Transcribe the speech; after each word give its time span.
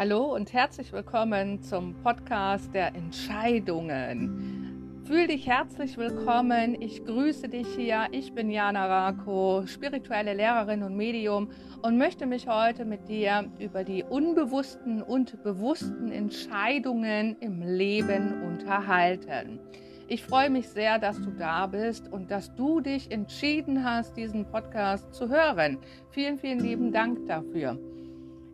Hallo 0.00 0.34
und 0.34 0.54
herzlich 0.54 0.94
willkommen 0.94 1.62
zum 1.62 1.94
Podcast 2.02 2.72
der 2.72 2.94
Entscheidungen. 2.94 5.02
Fühl 5.04 5.26
dich 5.26 5.46
herzlich 5.46 5.98
willkommen. 5.98 6.80
Ich 6.80 7.04
grüße 7.04 7.50
dich 7.50 7.66
hier. 7.76 8.06
Ich 8.10 8.32
bin 8.32 8.48
Jana 8.48 8.86
Rako, 8.86 9.66
spirituelle 9.66 10.32
Lehrerin 10.32 10.84
und 10.84 10.96
Medium 10.96 11.50
und 11.82 11.98
möchte 11.98 12.24
mich 12.24 12.48
heute 12.48 12.86
mit 12.86 13.10
dir 13.10 13.52
über 13.58 13.84
die 13.84 14.02
unbewussten 14.02 15.02
und 15.02 15.42
bewussten 15.42 16.10
Entscheidungen 16.10 17.36
im 17.40 17.60
Leben 17.60 18.42
unterhalten. 18.42 19.60
Ich 20.08 20.24
freue 20.24 20.48
mich 20.48 20.70
sehr, 20.70 20.98
dass 20.98 21.20
du 21.20 21.30
da 21.30 21.66
bist 21.66 22.10
und 22.10 22.30
dass 22.30 22.54
du 22.54 22.80
dich 22.80 23.10
entschieden 23.10 23.84
hast, 23.84 24.16
diesen 24.16 24.46
Podcast 24.46 25.12
zu 25.12 25.28
hören. 25.28 25.76
Vielen, 26.08 26.38
vielen 26.38 26.60
lieben 26.60 26.90
Dank 26.90 27.26
dafür. 27.26 27.78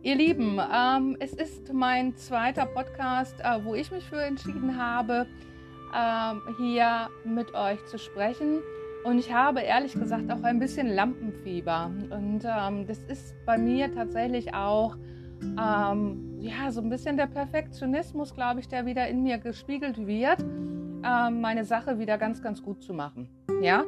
Ihr 0.07 0.15
Lieben, 0.15 0.57
ähm, 0.73 1.17
es 1.19 1.33
ist 1.33 1.73
mein 1.73 2.15
zweiter 2.15 2.65
Podcast, 2.65 3.35
äh, 3.41 3.59
wo 3.65 3.75
ich 3.75 3.91
mich 3.91 4.05
für 4.05 4.21
entschieden 4.21 4.77
habe, 4.77 5.27
ähm, 5.93 6.41
hier 6.57 7.09
mit 7.25 7.53
euch 7.53 7.85
zu 7.87 7.99
sprechen. 7.99 8.61
Und 9.03 9.19
ich 9.19 9.33
habe 9.33 9.59
ehrlich 9.59 9.91
gesagt 9.91 10.31
auch 10.31 10.43
ein 10.43 10.59
bisschen 10.59 10.87
Lampenfieber. 10.87 11.91
Und 12.09 12.45
ähm, 12.45 12.87
das 12.87 12.99
ist 13.09 13.35
bei 13.45 13.57
mir 13.57 13.93
tatsächlich 13.93 14.53
auch 14.53 14.95
ähm, 15.41 16.37
ja, 16.39 16.71
so 16.71 16.79
ein 16.79 16.89
bisschen 16.89 17.17
der 17.17 17.27
Perfektionismus, 17.27 18.33
glaube 18.33 18.61
ich, 18.61 18.69
der 18.69 18.85
wieder 18.85 19.09
in 19.09 19.23
mir 19.23 19.39
gespiegelt 19.39 20.07
wird 20.07 20.39
ähm, 21.03 21.41
meine 21.41 21.63
Sache 21.63 21.99
wieder 21.99 22.17
ganz, 22.17 22.41
ganz 22.41 22.61
gut 22.61 22.81
zu 22.81 22.93
machen. 22.93 23.29
Ja? 23.61 23.83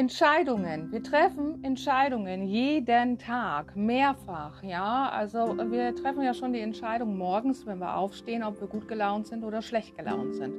Entscheidungen. 0.00 0.90
Wir 0.92 1.02
treffen 1.02 1.62
Entscheidungen 1.62 2.46
jeden 2.46 3.18
Tag, 3.18 3.76
mehrfach. 3.76 4.62
Ja, 4.62 5.10
also 5.10 5.58
wir 5.70 5.94
treffen 5.94 6.22
ja 6.22 6.32
schon 6.32 6.54
die 6.54 6.60
Entscheidung 6.60 7.18
morgens, 7.18 7.66
wenn 7.66 7.80
wir 7.80 7.94
aufstehen, 7.94 8.42
ob 8.42 8.58
wir 8.62 8.66
gut 8.66 8.88
gelaunt 8.88 9.26
sind 9.26 9.44
oder 9.44 9.60
schlecht 9.60 9.98
gelaunt 9.98 10.36
sind. 10.36 10.54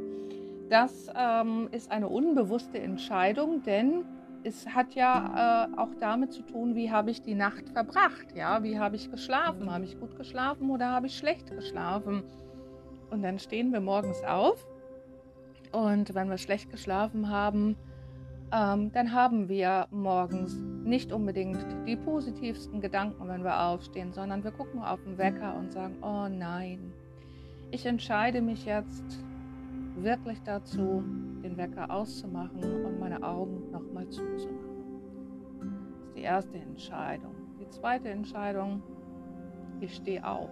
Das 0.70 1.08
ähm, 1.16 1.70
ist 1.72 1.92
eine 1.92 2.08
unbewusste 2.08 2.78
Entscheidung, 2.78 3.64
denn 3.64 4.06
es 4.44 4.68
hat 4.68 4.94
ja 4.94 5.70
äh, 5.74 5.80
auch 5.80 5.96
damit 6.00 6.34
zu 6.34 6.44
tun, 6.44 6.76
wie 6.76 6.92
habe 6.92 7.10
ich 7.10 7.24
die 7.24 7.34
Nacht 7.34 7.68
verbracht. 7.70 8.36
Ja, 8.36 8.62
wie 8.62 8.78
habe 8.78 8.96
ich 8.96 9.10
geschlafen? 9.10 9.74
Habe 9.74 9.86
ich 9.86 10.00
gut 10.00 10.16
geschlafen 10.18 10.70
oder 10.70 10.90
habe 10.90 11.08
ich 11.08 11.18
schlecht 11.18 11.50
geschlafen? 11.50 12.22
Und 13.10 13.24
dann 13.24 13.40
stehen 13.40 13.74
wir 13.74 13.82
morgens 13.82 14.24
auf 14.24 14.68
und 15.72 16.14
wenn 16.14 16.30
wir 16.30 16.38
schlecht 16.38 16.70
geschlafen 16.70 17.30
haben, 17.30 17.76
ähm, 18.54 18.92
dann 18.92 19.14
haben 19.14 19.48
wir 19.48 19.88
morgens 19.92 20.58
nicht 20.84 21.14
unbedingt 21.14 21.66
die 21.88 21.96
positivsten 21.96 22.82
Gedanken, 22.82 23.28
wenn 23.28 23.44
wir 23.44 23.62
aufstehen, 23.62 24.12
sondern 24.12 24.44
wir 24.44 24.52
gucken 24.52 24.82
auf 24.82 25.02
den 25.04 25.18
Wecker 25.18 25.56
und 25.56 25.72
sagen, 25.72 25.98
oh 26.02 26.28
nein, 26.28 26.92
ich 27.72 27.86
entscheide 27.86 28.42
mich 28.42 28.66
jetzt 28.66 29.24
wirklich 29.96 30.42
dazu, 30.44 31.04
den 31.44 31.56
Wecker 31.58 31.90
auszumachen 31.90 32.86
und 32.86 33.00
meine 33.00 33.24
Augen 33.24 33.72
nochmal 33.72 34.08
zuzumachen. 34.10 34.72
Das 35.60 36.08
ist 36.08 36.16
die 36.16 36.22
erste 36.22 36.58
Entscheidung. 36.58 37.36
Die 37.60 37.70
zweite 37.70 38.10
Entscheidung, 38.10 38.82
ich 39.80 39.96
stehe 39.96 40.26
auf. 40.28 40.50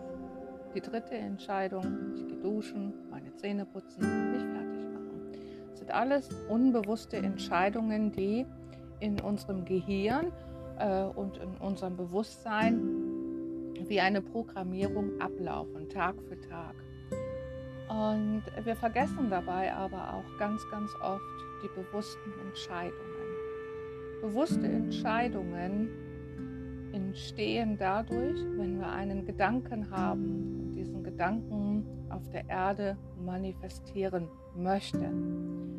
Die 0.73 0.81
dritte 0.81 1.15
Entscheidung, 1.15 2.13
ich 2.13 2.27
gehe 2.27 2.37
duschen, 2.37 2.93
meine 3.09 3.33
Zähne 3.35 3.65
putzen, 3.65 4.31
mich 4.31 4.43
fertig 4.43 4.58
sind 5.89 5.95
alles 5.95 6.29
unbewusste 6.47 7.17
Entscheidungen, 7.17 8.11
die 8.11 8.45
in 8.99 9.19
unserem 9.21 9.65
Gehirn 9.65 10.31
äh, 10.77 11.03
und 11.03 11.37
in 11.37 11.55
unserem 11.57 11.97
Bewusstsein 11.97 12.79
wie 13.87 13.99
eine 13.99 14.21
Programmierung 14.21 15.19
ablaufen, 15.19 15.89
Tag 15.89 16.15
für 16.27 16.39
Tag. 16.41 16.75
Und 17.87 18.43
wir 18.63 18.75
vergessen 18.75 19.29
dabei 19.31 19.73
aber 19.73 20.13
auch 20.13 20.37
ganz, 20.37 20.61
ganz 20.69 20.91
oft 21.01 21.23
die 21.63 21.69
bewussten 21.69 22.33
Entscheidungen. 22.45 22.93
Bewusste 24.21 24.67
Entscheidungen 24.67 25.89
entstehen 26.93 27.77
dadurch, 27.79 28.39
wenn 28.57 28.79
wir 28.79 28.89
einen 28.89 29.25
Gedanken 29.25 29.89
haben 29.89 30.59
und 30.59 30.75
diesen 30.75 31.03
Gedanken 31.03 31.85
auf 32.09 32.29
der 32.29 32.47
Erde 32.47 32.95
manifestieren 33.25 34.27
möchten. 34.55 35.78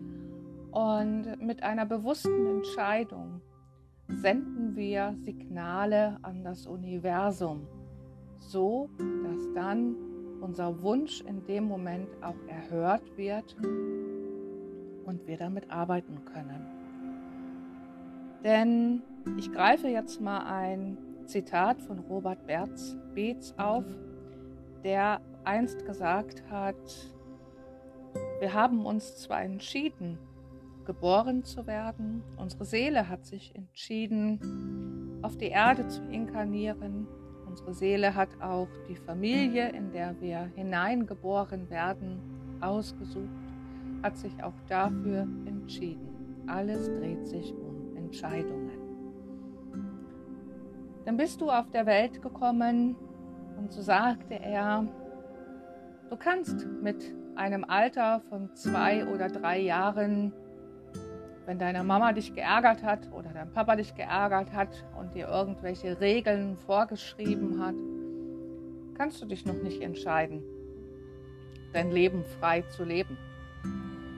Und 0.72 1.36
mit 1.40 1.62
einer 1.62 1.86
bewussten 1.86 2.46
Entscheidung 2.46 3.40
senden 4.08 4.76
wir 4.76 5.14
Signale 5.24 6.18
an 6.22 6.44
das 6.44 6.66
Universum, 6.66 7.66
so 8.38 8.88
dass 8.98 9.52
dann 9.54 9.96
unser 10.40 10.82
Wunsch 10.82 11.20
in 11.22 11.44
dem 11.46 11.64
Moment 11.64 12.08
auch 12.22 12.36
erhört 12.48 13.16
wird 13.16 13.56
und 15.04 15.26
wir 15.26 15.36
damit 15.36 15.70
arbeiten 15.70 16.24
können. 16.24 16.66
Denn 18.44 19.02
ich 19.36 19.52
greife 19.52 19.88
jetzt 19.88 20.20
mal 20.20 20.44
ein 20.46 20.96
Zitat 21.26 21.82
von 21.82 21.98
Robert 21.98 22.46
Berz, 22.46 22.96
Beetz 23.14 23.54
auf, 23.58 23.84
der 24.82 25.20
einst 25.44 25.84
gesagt 25.84 26.42
hat, 26.50 26.76
wir 28.40 28.54
haben 28.54 28.86
uns 28.86 29.16
zwar 29.18 29.42
entschieden, 29.42 30.18
geboren 30.90 31.44
zu 31.44 31.68
werden. 31.68 32.20
Unsere 32.36 32.64
Seele 32.64 33.08
hat 33.08 33.24
sich 33.24 33.54
entschieden, 33.54 35.20
auf 35.22 35.36
die 35.36 35.46
Erde 35.46 35.86
zu 35.86 36.02
inkarnieren. 36.02 37.06
Unsere 37.46 37.74
Seele 37.74 38.16
hat 38.16 38.30
auch 38.40 38.66
die 38.88 38.96
Familie, 38.96 39.68
in 39.68 39.92
der 39.92 40.20
wir 40.20 40.50
hineingeboren 40.56 41.70
werden, 41.70 42.18
ausgesucht, 42.60 43.30
hat 44.02 44.16
sich 44.16 44.42
auch 44.42 44.60
dafür 44.66 45.28
entschieden. 45.46 46.42
Alles 46.48 46.86
dreht 46.86 47.24
sich 47.24 47.54
um 47.54 47.96
Entscheidungen. 47.96 48.80
Dann 51.04 51.16
bist 51.16 51.40
du 51.40 51.50
auf 51.50 51.70
der 51.70 51.86
Welt 51.86 52.20
gekommen 52.20 52.96
und 53.56 53.70
so 53.70 53.80
sagte 53.80 54.34
er, 54.34 54.88
du 56.08 56.16
kannst 56.16 56.66
mit 56.82 57.14
einem 57.36 57.62
Alter 57.62 58.22
von 58.28 58.52
zwei 58.56 59.06
oder 59.06 59.28
drei 59.28 59.60
Jahren 59.60 60.32
wenn 61.46 61.58
deine 61.58 61.82
Mama 61.82 62.12
dich 62.12 62.34
geärgert 62.34 62.82
hat 62.82 63.10
oder 63.12 63.30
dein 63.30 63.52
Papa 63.52 63.76
dich 63.76 63.94
geärgert 63.94 64.52
hat 64.52 64.84
und 64.98 65.14
dir 65.14 65.28
irgendwelche 65.28 66.00
Regeln 66.00 66.56
vorgeschrieben 66.56 67.62
hat, 67.64 67.74
kannst 68.96 69.22
du 69.22 69.26
dich 69.26 69.46
noch 69.46 69.60
nicht 69.62 69.80
entscheiden, 69.80 70.42
dein 71.72 71.90
Leben 71.90 72.24
frei 72.38 72.62
zu 72.62 72.84
leben. 72.84 73.16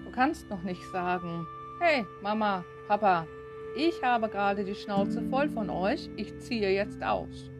Du 0.04 0.10
kannst 0.12 0.50
noch 0.50 0.62
nicht 0.62 0.82
sagen, 0.92 1.46
hey 1.80 2.04
Mama, 2.22 2.64
Papa, 2.88 3.26
ich 3.76 4.02
habe 4.02 4.28
gerade 4.28 4.64
die 4.64 4.74
Schnauze 4.74 5.22
voll 5.22 5.48
von 5.48 5.70
euch, 5.70 6.10
ich 6.16 6.38
ziehe 6.40 6.70
jetzt 6.70 7.02
aus. 7.02 7.50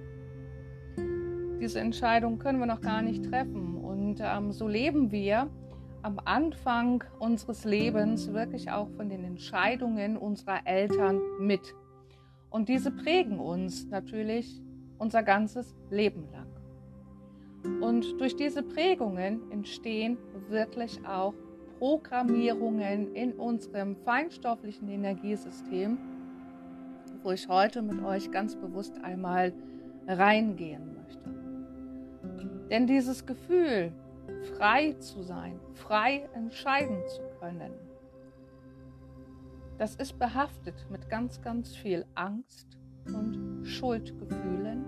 Diese 1.61 1.81
Entscheidung 1.81 2.39
können 2.39 2.59
wir 2.59 2.67
noch 2.67 2.81
gar 2.81 3.03
nicht 3.03 3.25
treffen 3.25 3.77
und 3.77 4.19
ähm, 4.21 4.53
so 4.53 4.67
leben 4.67 5.13
wir 5.13 5.49
am 6.03 6.19
Anfang 6.25 7.05
unseres 7.19 7.65
Lebens 7.65 8.33
wirklich 8.33 8.71
auch 8.71 8.89
von 8.91 9.09
den 9.09 9.25
Entscheidungen 9.25 10.17
unserer 10.17 10.67
Eltern 10.67 11.21
mit. 11.41 11.75
Und 12.51 12.69
diese 12.69 12.91
prägen 12.91 13.39
uns 13.39 13.87
natürlich 13.89 14.61
unser 14.99 15.23
ganzes 15.23 15.75
Leben 15.91 16.29
lang. 16.33 16.47
Und 17.81 18.21
durch 18.21 18.37
diese 18.37 18.63
Prägungen 18.63 19.51
entstehen 19.51 20.19
wirklich 20.49 21.05
auch 21.07 21.35
Programmierungen 21.79 23.15
in 23.15 23.33
unserem 23.33 23.97
feinstofflichen 23.97 24.89
Energiesystem, 24.89 25.99
wo 27.23 27.31
ich 27.31 27.49
heute 27.49 27.83
mit 27.83 28.03
euch 28.05 28.31
ganz 28.31 28.57
bewusst 28.57 28.99
einmal 29.03 29.53
reingehen 30.07 30.95
möchte. 30.95 31.31
Denn 32.71 32.87
dieses 32.87 33.27
Gefühl, 33.27 33.93
frei 34.43 34.93
zu 34.95 35.23
sein, 35.23 35.59
frei 35.75 36.29
entscheiden 36.35 37.03
zu 37.09 37.23
können. 37.41 37.73
Das 39.79 39.97
ist 39.97 40.19
behaftet 40.19 40.87
mit 40.91 41.09
ganz, 41.09 41.41
ganz 41.43 41.75
viel 41.75 42.05
Angst 42.15 42.79
und 43.07 43.65
Schuldgefühlen 43.65 44.85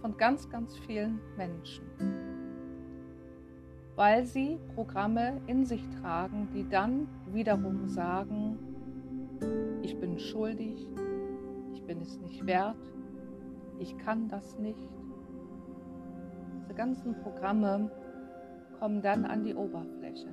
von 0.00 0.16
ganz, 0.16 0.48
ganz 0.48 0.76
vielen 0.78 1.20
Menschen, 1.36 1.84
weil 3.96 4.26
sie 4.26 4.58
Programme 4.74 5.40
in 5.46 5.64
sich 5.64 5.82
tragen, 6.00 6.48
die 6.54 6.68
dann 6.68 7.08
wiederum 7.32 7.88
sagen, 7.88 8.58
ich 9.82 9.98
bin 9.98 10.18
schuldig, 10.18 10.88
ich 11.72 11.82
bin 11.82 12.00
es 12.00 12.18
nicht 12.20 12.46
wert, 12.46 12.76
ich 13.78 13.96
kann 13.98 14.28
das 14.28 14.58
nicht. 14.58 14.88
Diese 16.62 16.74
ganzen 16.74 17.14
Programme 17.22 17.90
kommen 18.84 19.00
dann 19.00 19.24
an 19.24 19.42
die 19.42 19.54
Oberfläche. 19.54 20.28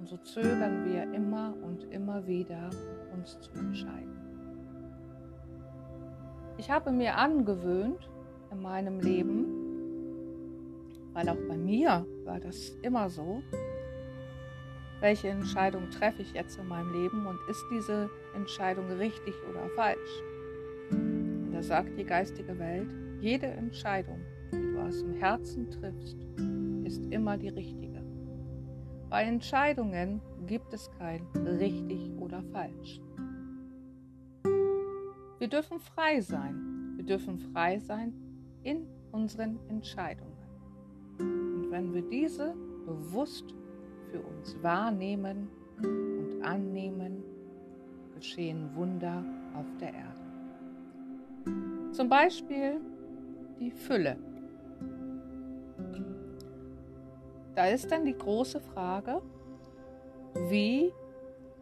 Und 0.00 0.08
so 0.08 0.16
zögern 0.16 0.84
wir 0.84 1.04
immer 1.14 1.54
und 1.62 1.84
immer 1.92 2.26
wieder, 2.26 2.68
uns 3.16 3.38
zu 3.38 3.52
entscheiden. 3.52 4.18
Ich 6.58 6.72
habe 6.72 6.90
mir 6.90 7.16
angewöhnt 7.16 8.10
in 8.50 8.60
meinem 8.60 8.98
Leben, 8.98 9.46
weil 11.12 11.28
auch 11.28 11.38
bei 11.46 11.56
mir 11.56 12.04
war 12.24 12.40
das 12.40 12.70
immer 12.82 13.08
so. 13.08 13.44
Welche 14.98 15.28
Entscheidung 15.28 15.88
treffe 15.90 16.22
ich 16.22 16.32
jetzt 16.32 16.58
in 16.58 16.66
meinem 16.66 16.92
Leben 16.92 17.28
und 17.28 17.38
ist 17.48 17.64
diese 17.70 18.10
Entscheidung 18.34 18.88
richtig 18.98 19.34
oder 19.48 19.68
falsch? 19.76 20.22
Und 20.90 21.52
da 21.52 21.62
sagt 21.62 21.96
die 21.96 22.04
geistige 22.04 22.58
Welt, 22.58 22.92
jede 23.20 23.46
Entscheidung, 23.46 24.18
die 24.50 24.72
du 24.72 24.80
aus 24.80 24.98
dem 24.98 25.14
Herzen 25.14 25.70
triffst, 25.70 26.16
ist 26.84 27.02
immer 27.10 27.36
die 27.38 27.48
richtige. 27.48 27.83
Bei 29.14 29.22
Entscheidungen 29.22 30.20
gibt 30.44 30.74
es 30.74 30.90
kein 30.98 31.24
richtig 31.36 32.10
oder 32.18 32.42
falsch. 32.50 33.00
Wir 35.38 35.46
dürfen 35.46 35.78
frei 35.78 36.20
sein. 36.20 36.94
Wir 36.96 37.04
dürfen 37.04 37.38
frei 37.38 37.78
sein 37.78 38.12
in 38.64 38.88
unseren 39.12 39.60
Entscheidungen. 39.68 40.34
Und 41.20 41.70
wenn 41.70 41.94
wir 41.94 42.02
diese 42.02 42.56
bewusst 42.86 43.54
für 44.10 44.20
uns 44.20 44.60
wahrnehmen 44.64 45.48
und 45.80 46.42
annehmen, 46.42 47.22
geschehen 48.16 48.74
Wunder 48.74 49.24
auf 49.54 49.76
der 49.78 49.94
Erde. 49.94 51.92
Zum 51.92 52.08
Beispiel 52.08 52.80
die 53.60 53.70
Fülle. 53.70 54.16
Da 57.54 57.66
ist 57.66 57.90
dann 57.90 58.04
die 58.04 58.16
große 58.16 58.60
Frage, 58.60 59.22
wie 60.48 60.92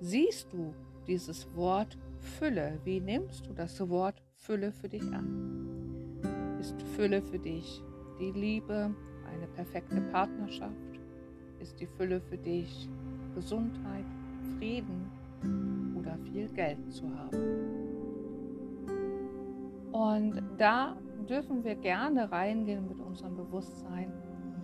siehst 0.00 0.50
du 0.52 0.74
dieses 1.06 1.54
Wort 1.54 1.98
Fülle? 2.18 2.78
Wie 2.84 3.00
nimmst 3.00 3.46
du 3.46 3.52
das 3.52 3.78
Wort 3.90 4.22
Fülle 4.36 4.72
für 4.72 4.88
dich 4.88 5.02
an? 5.12 6.58
Ist 6.60 6.80
Fülle 6.96 7.20
für 7.20 7.38
dich 7.38 7.82
die 8.18 8.30
Liebe, 8.30 8.94
eine 9.30 9.46
perfekte 9.48 10.00
Partnerschaft? 10.12 10.72
Ist 11.60 11.78
die 11.78 11.86
Fülle 11.86 12.20
für 12.20 12.38
dich 12.38 12.88
Gesundheit, 13.34 14.06
Frieden 14.56 15.10
oder 15.98 16.16
viel 16.32 16.48
Geld 16.48 16.78
zu 16.90 17.04
haben? 17.18 17.82
Und 19.92 20.42
da 20.56 20.96
dürfen 21.28 21.62
wir 21.64 21.74
gerne 21.74 22.32
reingehen 22.32 22.88
mit 22.88 22.98
unserem 22.98 23.36
Bewusstsein 23.36 24.10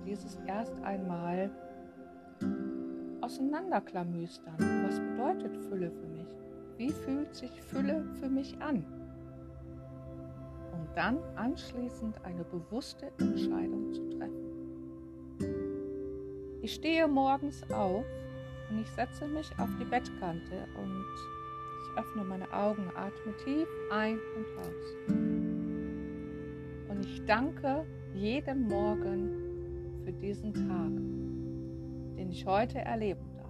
dieses 0.09 0.39
erst 0.47 0.81
einmal 0.83 1.51
auseinanderklamüstern. 3.21 4.57
Was 4.87 4.99
bedeutet 5.01 5.57
Fülle 5.69 5.91
für 5.91 6.07
mich? 6.07 6.35
Wie 6.79 6.91
fühlt 6.91 7.35
sich 7.35 7.51
Fülle 7.63 8.05
für 8.19 8.29
mich 8.29 8.57
an? 8.61 8.85
Und 10.73 10.89
dann 10.95 11.19
anschließend 11.37 12.25
eine 12.25 12.45
bewusste 12.45 13.13
Entscheidung 13.19 13.93
zu 13.93 14.09
treffen. 14.11 14.49
Ich 16.63 16.75
stehe 16.75 17.07
morgens 17.07 17.63
auf 17.71 18.05
und 18.71 18.81
ich 18.81 18.89
setze 18.91 19.27
mich 19.27 19.51
auf 19.59 19.69
die 19.79 19.85
Bettkante 19.85 20.67
und 20.81 21.05
ich 21.83 21.99
öffne 21.99 22.25
meine 22.25 22.51
Augen, 22.53 22.91
atme 22.95 23.37
tief 23.45 23.69
ein 23.91 24.19
und 24.37 24.47
aus. 24.59 24.97
Und 26.89 27.05
ich 27.05 27.25
danke 27.27 27.85
jeden 28.15 28.69
Morgen 28.69 29.48
für 30.09 30.13
diesen 30.15 30.55
Tag 30.55 30.91
den 32.17 32.31
ich 32.31 32.47
heute 32.47 32.79
erleben 32.79 33.27
darf. 33.37 33.45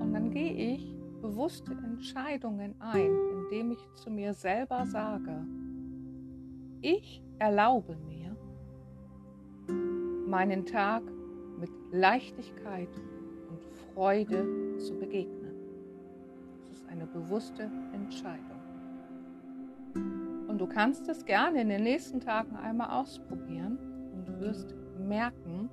Und 0.00 0.14
dann 0.14 0.30
gehe 0.30 0.74
ich 0.74 0.96
bewusste 1.20 1.72
Entscheidungen 1.72 2.74
ein, 2.78 3.12
indem 3.32 3.72
ich 3.72 3.78
zu 3.96 4.10
mir 4.10 4.32
selber 4.32 4.86
sage, 4.86 5.44
ich 6.80 7.22
erlaube 7.38 7.98
mir, 8.08 8.34
meinen 10.26 10.64
Tag 10.64 11.02
mit 11.58 11.70
Leichtigkeit 11.92 12.88
und 13.50 13.62
Freude 13.92 14.78
zu 14.78 14.98
begegnen. 14.98 15.54
Das 16.62 16.70
ist 16.78 16.88
eine 16.88 17.06
bewusste 17.06 17.70
Entscheidung. 17.92 18.46
Und 20.48 20.58
du 20.58 20.66
kannst 20.66 21.06
es 21.10 21.26
gerne 21.26 21.60
in 21.60 21.68
den 21.68 21.82
nächsten 21.82 22.20
Tagen 22.20 22.56
einmal 22.56 22.98
ausprobieren 22.98 23.89
wirst 24.40 24.74
merken, 24.98 25.70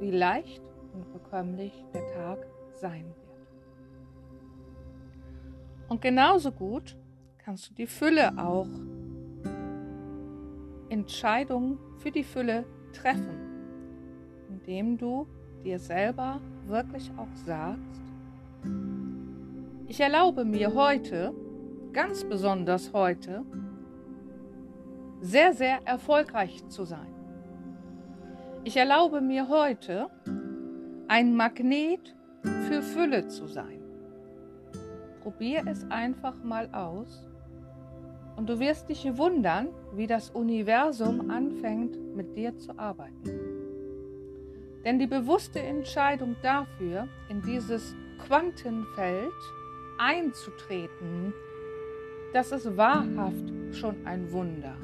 wie 0.00 0.10
leicht 0.10 0.62
und 0.94 1.12
bekömmlich 1.12 1.84
der 1.92 2.06
Tag 2.14 2.46
sein 2.74 3.04
wird. 3.04 3.20
Und 5.88 6.00
genauso 6.00 6.52
gut 6.52 6.96
kannst 7.38 7.70
du 7.70 7.74
die 7.74 7.86
Fülle 7.86 8.32
auch 8.38 8.68
Entscheidungen 10.88 11.78
für 11.98 12.10
die 12.10 12.24
Fülle 12.24 12.64
treffen, 12.92 13.38
indem 14.48 14.96
du 14.98 15.26
dir 15.64 15.78
selber 15.78 16.40
wirklich 16.66 17.10
auch 17.16 17.34
sagst, 17.34 18.00
ich 19.86 20.00
erlaube 20.00 20.44
mir 20.44 20.74
heute, 20.74 21.34
ganz 21.92 22.22
besonders 22.22 22.92
heute, 22.92 23.44
sehr, 25.20 25.52
sehr 25.52 25.84
erfolgreich 25.86 26.66
zu 26.68 26.84
sein. 26.84 27.19
Ich 28.62 28.76
erlaube 28.76 29.22
mir 29.22 29.48
heute, 29.48 30.10
ein 31.08 31.34
Magnet 31.34 32.14
für 32.42 32.82
Fülle 32.82 33.26
zu 33.26 33.46
sein. 33.46 33.80
Probier 35.22 35.64
es 35.66 35.90
einfach 35.90 36.34
mal 36.44 36.68
aus 36.74 37.26
und 38.36 38.50
du 38.50 38.60
wirst 38.60 38.90
dich 38.90 39.16
wundern, 39.16 39.68
wie 39.94 40.06
das 40.06 40.28
Universum 40.28 41.30
anfängt 41.30 41.96
mit 42.14 42.36
dir 42.36 42.58
zu 42.58 42.78
arbeiten. 42.78 43.30
Denn 44.84 44.98
die 44.98 45.06
bewusste 45.06 45.60
Entscheidung 45.60 46.36
dafür, 46.42 47.08
in 47.30 47.40
dieses 47.40 47.96
Quantenfeld 48.26 49.32
einzutreten, 49.96 51.32
das 52.34 52.52
ist 52.52 52.76
wahrhaft 52.76 53.52
schon 53.72 54.06
ein 54.06 54.30
Wunder. 54.32 54.76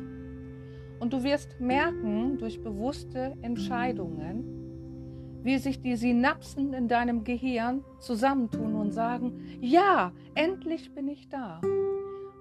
Und 0.99 1.13
du 1.13 1.23
wirst 1.23 1.61
merken 1.61 2.39
durch 2.39 2.63
bewusste 2.63 3.35
Entscheidungen, 3.43 5.43
wie 5.43 5.59
sich 5.59 5.81
die 5.81 5.97
Synapsen 5.97 6.73
in 6.73 6.89
deinem 6.89 7.23
Gehirn 7.23 7.85
zusammentun 8.01 8.75
und 8.75 8.93
sagen, 8.93 9.59
ja, 9.61 10.13
endlich 10.35 10.95
bin 10.95 11.09
ich 11.09 11.29
da. 11.29 11.61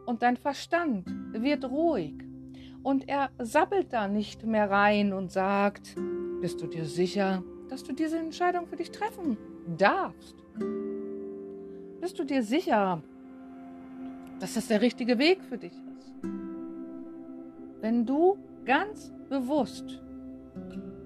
Und 0.06 0.24
dein 0.24 0.38
Verstand 0.38 1.08
wird 1.34 1.70
ruhig 1.70 2.16
und 2.82 3.10
er 3.10 3.30
sabbelt 3.40 3.94
da 3.94 4.08
nicht 4.08 4.46
mehr 4.46 4.70
rein 4.70 5.14
und 5.14 5.32
sagt, 5.32 5.96
bist 6.42 6.62
du 6.62 6.68
dir 6.68 6.86
sicher, 6.86 7.44
dass 7.70 7.84
du 7.84 7.94
diese 7.94 8.18
Entscheidung 8.18 8.68
für 8.68 8.76
dich 8.76 8.92
treffen 8.92 9.38
darfst? 9.78 10.36
Bist 12.00 12.20
du 12.20 12.24
dir 12.24 12.44
sicher, 12.44 13.02
dass 14.40 14.54
das 14.54 14.68
der 14.68 14.82
richtige 14.82 15.18
Weg 15.18 15.44
für 15.44 15.58
dich? 15.58 15.74
Wenn 17.86 18.04
du 18.04 18.36
ganz 18.66 19.14
bewusst 19.30 20.02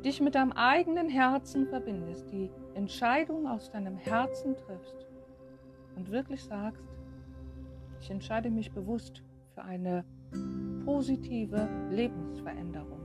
dich 0.05 0.21
mit 0.21 0.35
deinem 0.35 0.53
eigenen 0.53 1.09
Herzen 1.09 1.67
verbindest, 1.67 2.31
die 2.31 2.49
Entscheidung 2.73 3.47
aus 3.47 3.69
deinem 3.69 3.97
Herzen 3.97 4.55
triffst 4.55 5.05
und 5.97 6.09
wirklich 6.09 6.41
sagst, 6.41 6.87
ich 7.99 8.09
entscheide 8.09 8.49
mich 8.49 8.71
bewusst 8.71 9.21
für 9.53 9.61
eine 9.61 10.05
positive 10.85 11.67
Lebensveränderung. 11.89 13.01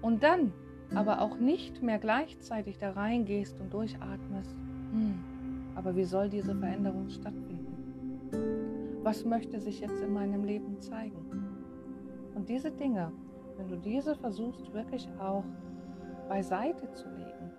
Und 0.00 0.22
dann 0.22 0.52
aber 0.94 1.22
auch 1.22 1.38
nicht 1.38 1.82
mehr 1.82 1.98
gleichzeitig 1.98 2.78
da 2.78 2.92
reingehst 2.92 3.60
und 3.60 3.74
durchatmest, 3.74 4.54
hm, 4.92 5.18
aber 5.74 5.96
wie 5.96 6.04
soll 6.04 6.30
diese 6.30 6.54
Veränderung 6.54 7.08
stattfinden? 7.08 9.00
Was 9.02 9.24
möchte 9.24 9.58
sich 9.58 9.80
jetzt 9.80 10.00
in 10.00 10.12
meinem 10.12 10.44
Leben 10.44 10.80
zeigen? 10.80 11.45
Und 12.36 12.50
diese 12.50 12.70
Dinge, 12.70 13.10
wenn 13.56 13.66
du 13.66 13.76
diese 13.76 14.14
versuchst 14.14 14.72
wirklich 14.74 15.08
auch 15.18 15.44
beiseite 16.28 16.92
zu 16.92 17.08
legen, 17.08 17.50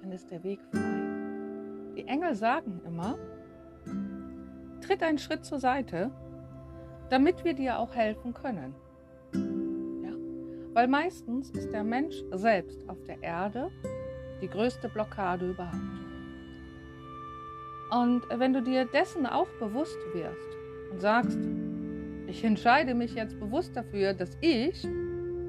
dann 0.00 0.12
ist 0.12 0.30
der 0.30 0.42
Weg 0.44 0.60
frei. 0.70 1.02
Die 1.96 2.06
Engel 2.06 2.36
sagen 2.36 2.80
immer, 2.86 3.18
tritt 4.80 5.02
einen 5.02 5.18
Schritt 5.18 5.44
zur 5.44 5.58
Seite, 5.58 6.12
damit 7.10 7.44
wir 7.44 7.54
dir 7.54 7.80
auch 7.80 7.92
helfen 7.92 8.32
können. 8.32 8.72
Ja? 9.34 10.12
Weil 10.74 10.86
meistens 10.86 11.50
ist 11.50 11.72
der 11.72 11.82
Mensch 11.82 12.22
selbst 12.34 12.88
auf 12.88 13.02
der 13.02 13.20
Erde 13.20 13.68
die 14.40 14.48
größte 14.48 14.88
Blockade 14.88 15.50
überhaupt. 15.50 15.74
Und 17.90 18.22
wenn 18.38 18.52
du 18.52 18.62
dir 18.62 18.84
dessen 18.84 19.26
auch 19.26 19.48
bewusst 19.58 19.98
wirst 20.12 20.56
und 20.92 21.00
sagst, 21.00 21.38
ich 22.26 22.44
entscheide 22.44 22.94
mich 22.94 23.14
jetzt 23.14 23.38
bewusst 23.38 23.76
dafür, 23.76 24.14
dass 24.14 24.36
ich, 24.40 24.86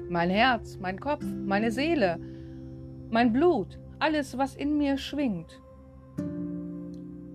mein 0.08 0.30
Herz, 0.30 0.78
mein 0.80 0.98
Kopf, 0.98 1.24
meine 1.24 1.70
Seele, 1.70 2.18
mein 3.10 3.32
Blut, 3.32 3.78
alles, 3.98 4.38
was 4.38 4.54
in 4.54 4.78
mir 4.78 4.96
schwingt, 4.96 5.60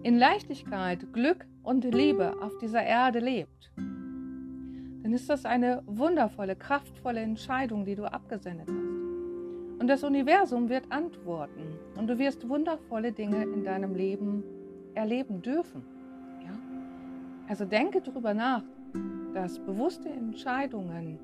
in 0.04 0.18
Leichtigkeit, 0.18 1.12
Glück 1.14 1.46
und 1.62 1.84
Liebe 1.84 2.42
auf 2.42 2.58
dieser 2.58 2.84
Erde 2.84 3.20
lebt, 3.20 3.72
dann 3.78 5.14
ist 5.14 5.30
das 5.30 5.46
eine 5.46 5.84
wundervolle, 5.86 6.56
kraftvolle 6.56 7.20
Entscheidung, 7.20 7.86
die 7.86 7.96
du 7.96 8.06
abgesendet 8.06 8.68
hast. 8.70 8.94
Und 9.80 9.88
das 9.88 10.04
Universum 10.04 10.70
wird 10.70 10.90
antworten 10.92 11.78
und 11.98 12.08
du 12.08 12.18
wirst 12.18 12.48
wundervolle 12.48 13.12
Dinge 13.12 13.44
in 13.44 13.66
deinem 13.66 13.96
Leben 13.96 14.44
erleben 14.94 15.42
dürfen. 15.42 15.84
Ja? 16.42 16.58
Also 17.50 17.66
denke 17.66 18.02
darüber 18.02 18.34
nach, 18.34 18.64
dass 19.34 19.60
bewusste 19.60 20.10
Entscheidungen 20.10 21.20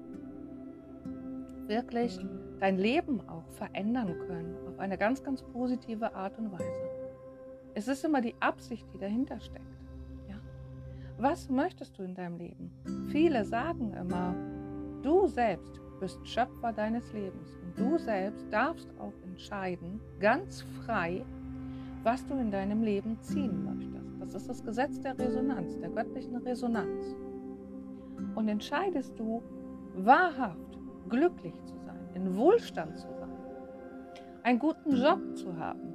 wirklich 1.68 2.20
dein 2.60 2.78
Leben 2.78 3.22
auch 3.30 3.48
verändern 3.52 4.16
können 4.28 4.56
auf 4.68 4.80
eine 4.80 4.98
ganz, 4.98 5.24
ganz 5.24 5.44
positive 5.44 6.14
Art 6.16 6.38
und 6.38 6.52
Weise. 6.52 6.90
Es 7.76 7.88
ist 7.88 8.04
immer 8.04 8.22
die 8.22 8.36
Absicht, 8.40 8.86
die 8.94 8.98
dahinter 8.98 9.40
steckt. 9.40 9.80
Ja? 10.28 10.36
Was 11.18 11.50
möchtest 11.50 11.98
du 11.98 12.04
in 12.04 12.16
deinem 12.16 12.38
Leben? 12.38 12.72
Viele 13.12 13.46
sagen 13.46 13.94
immer, 13.94 14.36
du 15.04 15.28
selbst 15.28 15.80
bist 16.00 16.26
Schöpfer 16.28 16.74
deines 16.74 17.12
Lebens 17.14 17.58
und 17.62 17.78
du 17.78 17.98
selbst 17.98 18.46
darfst 18.52 18.90
auch 19.00 19.14
entscheiden, 19.24 20.00
ganz 20.20 20.64
frei, 20.86 21.24
was 22.04 22.26
du 22.26 22.36
in 22.36 22.52
deinem 22.52 22.82
Leben 22.82 23.18
ziehen 23.22 23.64
möchtest. 23.66 24.10
Das 24.20 24.34
ist 24.34 24.50
das 24.50 24.64
Gesetz 24.64 25.00
der 25.02 25.18
Resonanz, 25.18 25.78
der 25.80 25.90
göttlichen 25.90 26.38
Resonanz. 26.38 27.16
Und 28.36 28.48
entscheidest 28.48 29.18
du 29.20 29.42
wahrhaft 29.96 30.78
glücklich 31.10 31.54
zu 31.66 31.78
sein, 31.86 32.00
in 32.14 32.36
Wohlstand 32.36 32.98
zu 32.98 33.08
sein, 33.20 33.30
einen 34.44 34.60
guten 34.60 34.96
Job 34.96 35.20
zu 35.36 35.58
haben, 35.58 35.94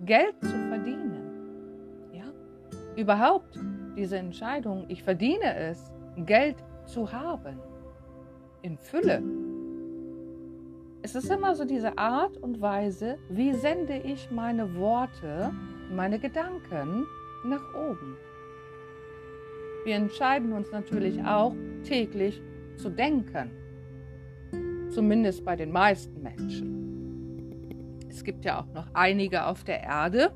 Geld 0.00 0.34
zu 0.40 0.50
verdienen, 0.68 1.22
ja, 2.12 2.24
überhaupt 2.96 3.58
diese 3.96 4.18
Entscheidung, 4.18 4.84
ich 4.88 5.02
verdiene 5.02 5.54
es, 5.56 5.92
Geld 6.16 6.56
zu 6.86 7.10
haben, 7.12 7.58
in 8.62 8.76
Fülle. 8.78 9.22
Es 11.02 11.14
ist 11.14 11.30
immer 11.30 11.54
so 11.54 11.64
diese 11.64 11.98
Art 11.98 12.36
und 12.36 12.60
Weise, 12.60 13.18
wie 13.28 13.52
sende 13.54 13.96
ich 13.98 14.30
meine 14.30 14.76
Worte, 14.76 15.52
meine 15.90 16.18
Gedanken 16.18 17.06
nach 17.44 17.74
oben. 17.74 18.16
Wir 19.84 19.96
entscheiden 19.96 20.52
uns 20.52 20.70
natürlich 20.70 21.22
auch 21.24 21.54
täglich 21.82 22.40
zu 22.76 22.88
denken. 22.88 23.50
Zumindest 24.90 25.44
bei 25.44 25.56
den 25.56 25.72
meisten 25.72 26.22
Menschen. 26.22 27.98
Es 28.08 28.22
gibt 28.22 28.44
ja 28.44 28.60
auch 28.60 28.72
noch 28.72 28.86
einige 28.92 29.46
auf 29.46 29.64
der 29.64 29.82
Erde, 29.82 30.32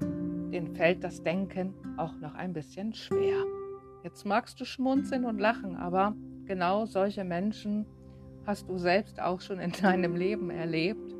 denen 0.00 0.74
fällt 0.74 1.04
das 1.04 1.22
Denken 1.22 1.74
auch 1.98 2.14
noch 2.20 2.34
ein 2.34 2.52
bisschen 2.52 2.94
schwer. 2.94 3.44
Jetzt 4.04 4.24
magst 4.24 4.58
du 4.60 4.64
schmunzeln 4.64 5.24
und 5.24 5.38
lachen, 5.38 5.76
aber 5.76 6.14
genau 6.46 6.86
solche 6.86 7.24
Menschen 7.24 7.84
hast 8.46 8.70
du 8.70 8.78
selbst 8.78 9.20
auch 9.20 9.42
schon 9.42 9.58
in 9.58 9.72
deinem 9.72 10.16
Leben 10.16 10.48
erlebt, 10.48 11.14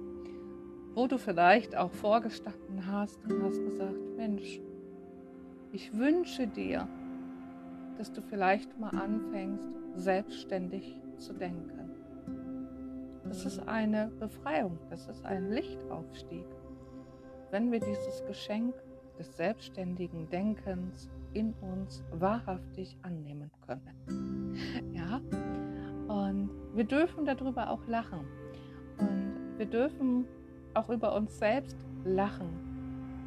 wo 0.94 1.06
du 1.06 1.18
vielleicht 1.18 1.76
auch 1.76 1.92
vorgestanden 1.92 2.86
hast 2.86 3.22
und 3.24 3.42
hast 3.42 3.62
gesagt, 3.62 4.16
Mensch, 4.16 4.60
ich 5.72 5.92
wünsche 5.92 6.46
dir, 6.46 6.88
dass 7.98 8.12
du 8.12 8.22
vielleicht 8.22 8.78
mal 8.78 8.96
anfängst, 8.96 9.68
selbstständig 9.96 11.00
zu 11.18 11.32
denken. 11.32 11.90
Das 13.24 13.44
ist 13.44 13.58
eine 13.68 14.10
Befreiung, 14.20 14.78
das 14.88 15.08
ist 15.08 15.24
ein 15.24 15.50
Lichtaufstieg, 15.50 16.46
wenn 17.50 17.70
wir 17.70 17.80
dieses 17.80 18.24
Geschenk 18.26 18.74
des 19.18 19.36
selbstständigen 19.36 20.30
Denkens 20.30 21.10
in 21.34 21.52
uns 21.60 22.02
wahrhaftig 22.12 22.96
annehmen 23.02 23.50
können. 23.66 24.54
Ja, 24.94 25.20
und 26.08 26.50
wir 26.74 26.84
dürfen 26.84 27.26
darüber 27.26 27.68
auch 27.68 27.86
lachen. 27.86 28.20
Und 28.98 29.58
wir 29.58 29.66
dürfen 29.66 30.24
auch 30.74 30.88
über 30.88 31.14
uns 31.14 31.38
selbst 31.38 31.76
lachen, 32.04 32.48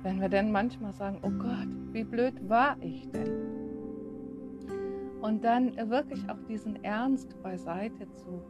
wenn 0.01 0.19
wir 0.19 0.29
dann 0.29 0.51
manchmal 0.51 0.93
sagen, 0.93 1.19
oh 1.21 1.29
Gott, 1.29 1.67
wie 1.93 2.03
blöd 2.03 2.49
war 2.49 2.77
ich 2.81 3.09
denn? 3.11 3.60
Und 5.21 5.43
dann 5.43 5.75
wirklich 5.89 6.27
auch 6.29 6.41
diesen 6.47 6.83
Ernst 6.83 7.41
beiseite 7.43 8.11
zu 8.13 8.41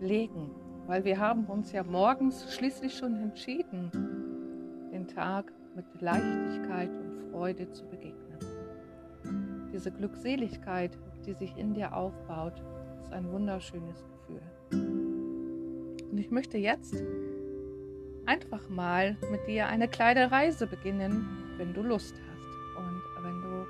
legen, 0.00 0.50
weil 0.86 1.04
wir 1.04 1.18
haben 1.18 1.46
uns 1.46 1.72
ja 1.72 1.82
morgens 1.82 2.54
schließlich 2.54 2.94
schon 2.94 3.16
entschieden, 3.16 3.90
den 4.92 5.08
Tag 5.08 5.52
mit 5.74 5.86
Leichtigkeit 6.00 6.90
und 6.90 7.30
Freude 7.30 7.70
zu 7.70 7.86
begegnen. 7.86 8.38
Diese 9.72 9.90
Glückseligkeit, 9.90 10.98
die 11.24 11.34
sich 11.34 11.56
in 11.56 11.74
dir 11.74 11.94
aufbaut, 11.94 12.62
ist 13.00 13.12
ein 13.12 13.30
wunderschönes 13.30 14.04
Gefühl. 14.04 14.42
Und 16.10 16.18
ich 16.18 16.30
möchte 16.30 16.58
jetzt 16.58 17.02
einfach 18.26 18.68
mal 18.68 19.16
mit 19.30 19.46
dir 19.46 19.68
eine 19.68 19.88
kleine 19.88 20.30
Reise 20.30 20.66
beginnen, 20.66 21.26
wenn 21.56 21.72
du 21.74 21.82
Lust 21.82 22.14
hast. 22.14 22.78
Und 22.78 23.24
wenn 23.24 23.40
du 23.40 23.66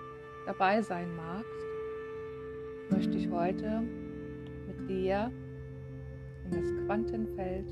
dabei 0.47 0.83
sein 0.83 1.15
magst, 1.17 1.58
möchte 2.90 3.16
ich 3.16 3.30
heute 3.30 3.83
mit 4.66 4.88
dir 4.88 5.30
in 6.45 6.50
das 6.50 6.87
Quantenfeld 6.87 7.68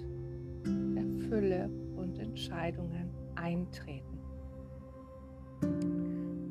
der 0.67 1.29
Fülle 1.29 1.71
und 1.97 2.19
Entscheidungen 2.19 3.11
eintreten. 3.35 4.19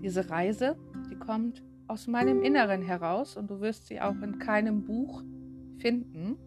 Diese 0.02 0.30
Reise, 0.30 0.76
die 1.10 1.16
kommt 1.16 1.64
aus 1.88 2.08
meinem 2.08 2.42
Inneren 2.42 2.82
heraus 2.82 3.38
und 3.38 3.50
du 3.50 3.62
wirst 3.62 3.88
sie 3.88 4.02
auch 4.02 4.20
in 4.22 4.40
keinem 4.40 4.84
Buch 4.84 5.24
finden, 5.78 6.38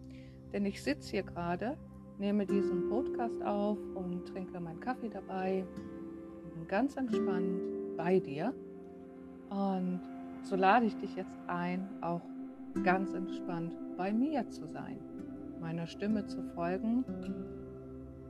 denn 0.52 0.66
ich 0.66 0.82
sitze 0.82 1.10
hier 1.10 1.22
gerade, 1.22 1.76
nehme 2.18 2.46
diesen 2.46 2.88
Podcast 2.88 3.42
auf 3.42 3.78
und 3.94 4.26
trinke 4.26 4.58
meinen 4.58 4.80
Kaffee 4.80 5.08
dabei 5.08 5.64
bin 6.58 6.66
ganz 6.68 6.96
entspannt 6.96 7.96
bei 7.96 8.18
dir. 8.18 8.52
Und 9.50 10.00
so 10.42 10.57
lade 10.57 10.87
ich 10.87 10.97
dich 10.97 11.14
jetzt 11.16 11.38
ein, 11.47 11.88
auch 12.00 12.23
ganz 12.83 13.12
entspannt 13.14 13.75
bei 13.97 14.12
mir 14.12 14.49
zu 14.49 14.66
sein, 14.66 14.99
meiner 15.61 15.87
Stimme 15.87 16.26
zu 16.26 16.42
folgen 16.54 17.04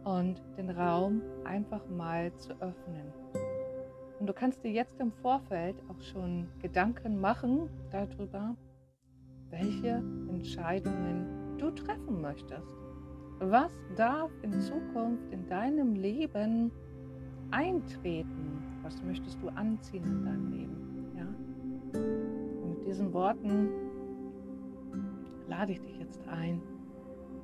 und 0.05 0.41
den 0.57 0.71
Raum 0.71 1.23
einfach 1.45 1.87
mal 1.89 2.35
zu 2.37 2.53
öffnen. 2.55 3.13
Und 4.19 4.27
du 4.27 4.33
kannst 4.33 4.65
dir 4.65 4.73
jetzt 4.73 4.99
im 5.01 5.13
Vorfeld 5.13 5.77
auch 5.89 6.01
schon 6.01 6.49
Gedanken 6.61 7.21
machen 7.21 7.69
darüber, 7.91 8.57
welche 9.51 10.03
Entscheidungen 10.29 11.57
du 11.59 11.71
treffen 11.71 12.21
möchtest. 12.21 12.75
Was 13.41 13.73
darf 13.97 14.31
in 14.43 14.61
Zukunft 14.61 15.31
in 15.31 15.47
deinem 15.49 15.95
Leben 15.95 16.73
eintreten? 17.51 18.63
Was 18.83 19.01
möchtest 19.03 19.41
du 19.43 19.49
anziehen 19.51 20.05
in 20.05 20.25
deinem 20.25 20.51
Leben? 20.51 20.88
Diesen 22.89 23.13
Worten 23.13 23.69
lade 25.47 25.73
ich 25.73 25.81
dich 25.83 25.99
jetzt 25.99 26.27
ein, 26.27 26.63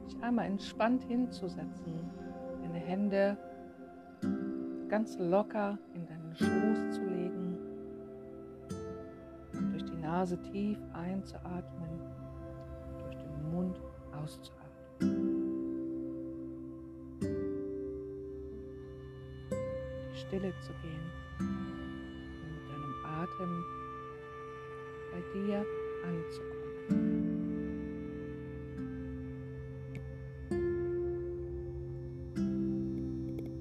dich 0.06 0.18
einmal 0.22 0.46
entspannt 0.46 1.04
hinzusetzen, 1.04 1.92
deine 2.62 2.78
Hände 2.78 3.36
ganz 4.88 5.18
locker 5.18 5.78
in 5.92 6.06
deinen 6.06 6.34
Schoß 6.34 6.96
zu 6.96 7.04
legen 7.04 7.58
durch 9.70 9.84
die 9.84 9.96
Nase 9.96 10.40
tief 10.40 10.78
einzuatmen, 10.94 12.00
durch 13.00 13.16
den 13.16 13.52
Mund 13.52 13.78
auszuatmen. 14.18 14.64
Die 20.10 20.16
Stille 20.16 20.54
zu 20.60 20.72
gehen 20.80 21.04
mit 21.38 22.66
deinem 22.70 22.94
Atem 23.04 23.83
dir 25.34 25.66
anzukommen. 26.04 26.54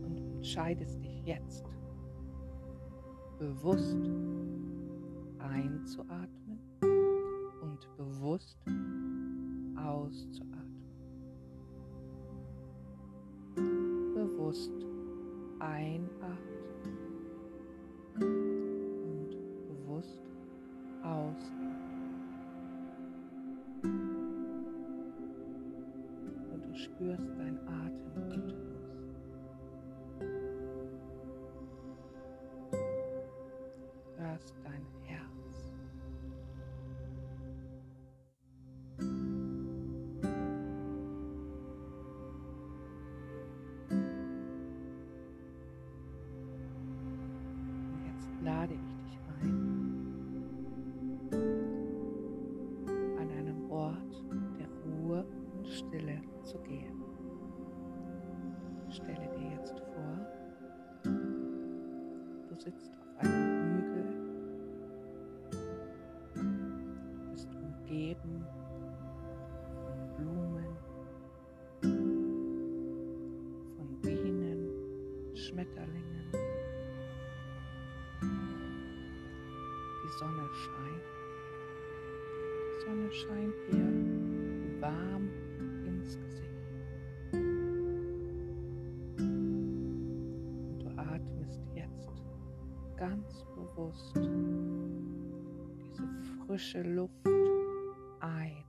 Und 0.06 0.18
entscheidest 0.36 1.04
dich 1.04 1.26
jetzt 1.26 1.66
bewusst 3.40 3.98
einzuatmen 5.40 6.60
und 7.62 7.98
bewusst 7.98 8.58
auszuatmen. 9.76 10.54
Bewusst 14.14 14.72
einatmen 15.60 16.53
Schmetterlingen. 75.44 76.32
Die 80.02 80.12
Sonne 80.18 80.50
scheint. 80.54 81.08
Die 82.70 82.80
Sonne 82.86 83.12
scheint 83.12 83.56
dir 83.68 83.90
warm 84.82 85.26
ins 85.86 86.18
Gesicht. 86.18 86.50
Und 89.20 90.80
du 90.80 90.88
atmest 90.96 91.62
jetzt 91.76 92.24
ganz 92.96 93.46
bewusst 93.56 94.16
diese 95.76 96.08
frische 96.46 96.84
Luft 96.84 97.28
ein 98.22 98.64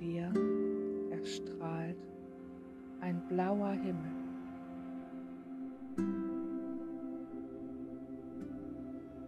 dir 0.00 0.32
erstrahlt 1.10 1.96
ein 3.00 3.20
blauer 3.28 3.72
Himmel. 3.72 4.12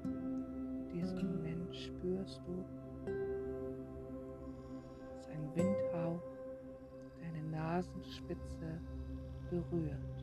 In 0.04 0.88
diesem 0.92 1.36
Moment 1.36 1.76
spürst 1.76 2.40
du, 2.46 2.64
dass 5.10 5.28
ein 5.28 5.48
Windhauch 5.54 6.22
deine 7.20 7.42
Nasenspitze 7.50 8.80
berührt. 9.50 10.15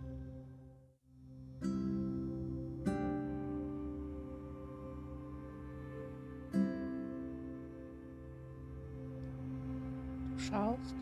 Schaust 10.54 10.96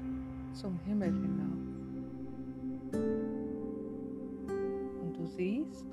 zum 0.54 0.80
Himmel 0.86 1.12
hinauf 1.12 1.52
und 5.02 5.18
du 5.18 5.26
siehst 5.26 5.86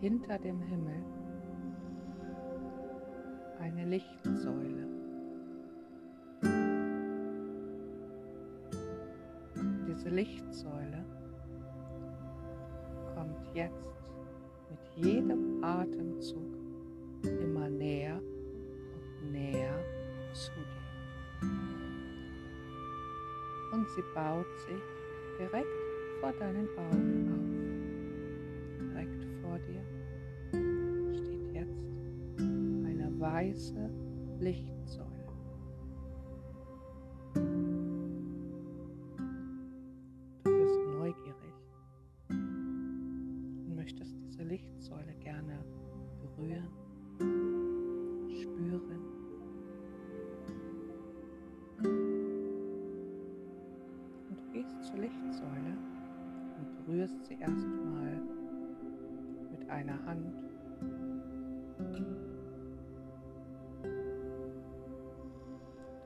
hinter 0.00 0.38
dem 0.38 0.60
Himmel 0.60 1.02
eine 3.58 3.86
Lichtsäule. 3.86 4.86
Diese 9.88 10.10
Lichtsäule 10.10 11.04
kommt 13.16 13.54
jetzt 13.54 13.96
mit 14.70 15.04
jedem 15.04 15.64
Atemzug 15.64 16.59
sie 24.00 24.14
baut 24.14 24.46
sich 24.66 24.82
direkt 25.38 25.66
vor 26.20 26.32
deinen 26.32 26.68
Augen 26.78 27.28
auf. 27.34 28.84
Direkt 28.88 29.24
vor 29.42 29.58
dir 29.58 29.82
steht 31.12 31.54
jetzt 31.54 31.86
eine 32.38 33.12
weiße 33.18 33.90
Lichtsäule. 34.38 34.79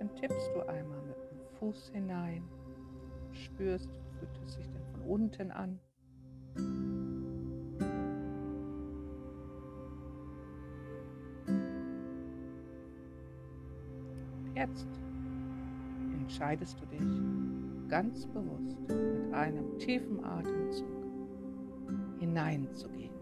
Dann 0.05 0.17
tippst 0.17 0.51
du 0.55 0.61
einmal 0.69 1.01
mit 1.07 1.17
dem 1.17 1.39
Fuß 1.59 1.91
hinein, 1.95 2.45
spürst, 3.33 3.89
fühlt 4.19 4.39
es 4.45 4.55
sich 4.55 4.69
denn 4.69 4.85
von 4.93 5.01
unten 5.11 5.51
an. 5.51 5.81
Jetzt 14.55 14.87
entscheidest 16.21 16.79
du 16.83 16.87
dich 16.87 17.89
ganz 17.89 18.27
bewusst 18.27 18.79
mit 18.81 19.33
einem 19.33 19.79
tiefen 19.79 20.23
Atemzug 20.23 20.87
hineinzugehen. 22.19 23.15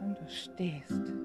Und 0.00 0.18
du 0.18 0.28
stehst 0.28 1.21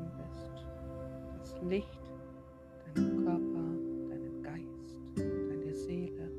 umgeben 0.00 0.10
bist. 0.16 0.64
Das 1.38 1.62
Licht 1.62 2.00
deinen 2.94 3.24
Körper, 3.24 3.64
deinen 4.08 4.42
Geist, 4.42 4.98
deine 5.16 5.74
Seele 5.74 6.30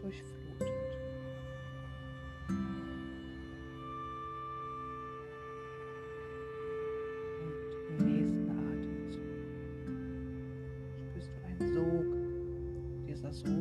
durchflutet. 0.00 0.68
Und 7.40 7.68
im 7.88 7.96
nächsten 8.04 8.50
Atemzug 8.50 9.22
spürst 11.10 11.32
du 11.36 11.40
einen 11.46 11.66
Sog. 11.72 12.08
Dieser 13.06 13.32
Sog 13.32 13.54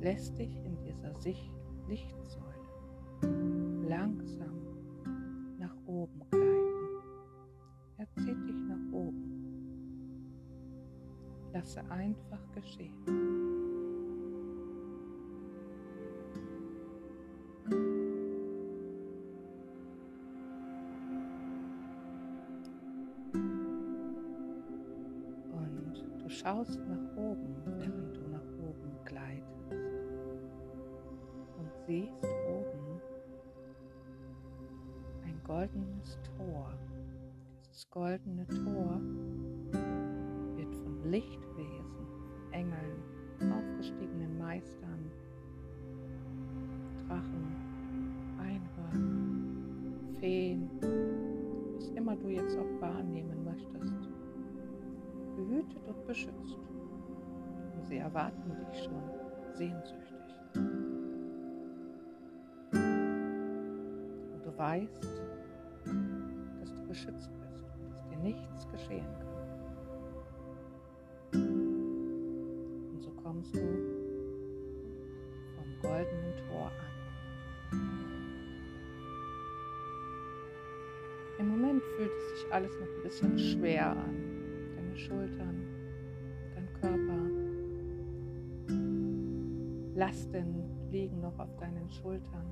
lässt 0.00 0.38
dich 0.38 0.56
in 0.64 0.76
dieser 0.82 1.14
Sicht 1.20 1.50
Lasse 11.74 11.90
einfach 11.90 12.38
geschehen. 12.54 12.92
Und 25.50 26.04
du 26.22 26.28
schaust 26.28 26.78
nach 26.86 27.13
dich 58.74 58.84
schon 58.84 59.02
sehnsüchtig. 59.52 60.18
Und 62.72 64.42
du 64.44 64.58
weißt, 64.58 65.04
dass 66.60 66.74
du 66.74 66.86
beschützt 66.86 67.30
bist 67.40 67.64
dass 67.92 68.08
dir 68.08 68.18
nichts 68.18 68.68
geschehen 68.70 69.06
kann. 69.18 69.34
Und 72.92 73.02
so 73.02 73.10
kommst 73.22 73.54
du 73.54 73.60
vom 75.56 75.80
goldenen 75.80 76.36
Tor 76.48 76.70
an. 76.70 76.94
Im 81.38 81.48
Moment 81.48 81.82
fühlt 81.96 82.12
es 82.12 82.40
sich 82.40 82.52
alles 82.52 82.72
noch 82.78 82.86
ein 82.86 83.02
bisschen 83.02 83.38
schwer 83.38 83.90
an. 83.90 84.14
Deine 84.76 84.96
Schultern, 84.96 85.66
dein 86.54 86.72
Körper. 86.80 87.33
Lasten 89.94 90.90
liegen 90.90 91.20
noch 91.20 91.38
auf 91.38 91.56
deinen 91.56 91.88
Schultern. 91.88 92.46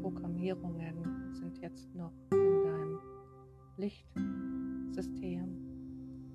Programmierungen 0.00 1.34
sind 1.34 1.58
jetzt 1.58 1.92
noch 1.94 2.12
in 2.30 2.62
deinem 2.62 2.98
Lichtsystem, 3.76 5.56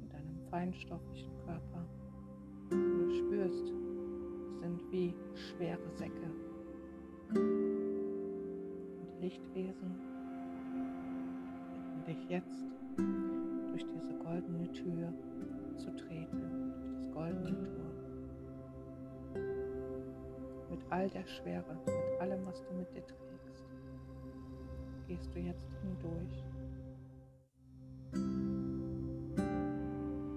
in 0.02 0.10
deinem 0.10 0.38
feinstofflichen 0.50 1.32
Körper. 1.46 1.86
Du 2.70 3.10
spürst, 3.12 3.68
sind 4.60 4.82
wie 4.92 5.16
schwere 5.34 5.90
Säcke. 5.94 6.30
Und 7.30 7.62
Lichtwesen 9.22 9.96
bitten 11.74 12.04
dich 12.06 12.30
jetzt 12.30 12.66
durch 13.72 13.86
diese 13.86 14.14
goldene 14.16 14.70
Tür 14.74 15.14
zu 15.78 15.96
treten, 15.96 16.42
durch 16.42 16.92
das 16.92 17.14
goldene 17.14 17.64
Tor. 17.64 17.85
All 20.90 21.10
der 21.10 21.26
Schwere, 21.26 21.76
mit 21.86 22.22
allem, 22.22 22.46
was 22.46 22.64
du 22.64 22.74
mit 22.74 22.94
dir 22.94 23.06
trägst, 23.06 23.66
gehst 25.08 25.34
du 25.34 25.40
jetzt 25.40 25.68
hindurch 25.82 26.44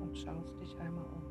und 0.00 0.16
schaust 0.16 0.60
dich 0.60 0.76
einmal 0.78 1.04
um. 1.04 1.22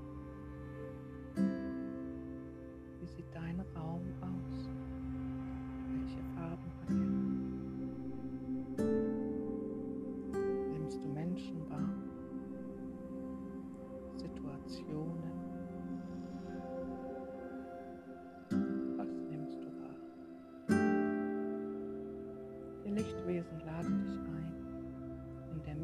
Wie 3.00 3.08
sieht 3.08 3.34
dein 3.34 3.60
Raum 3.76 4.02
aus? 4.22 4.70
Welche 5.92 6.24
Farben 6.36 6.72
hat 6.82 6.90
er? 6.90 7.17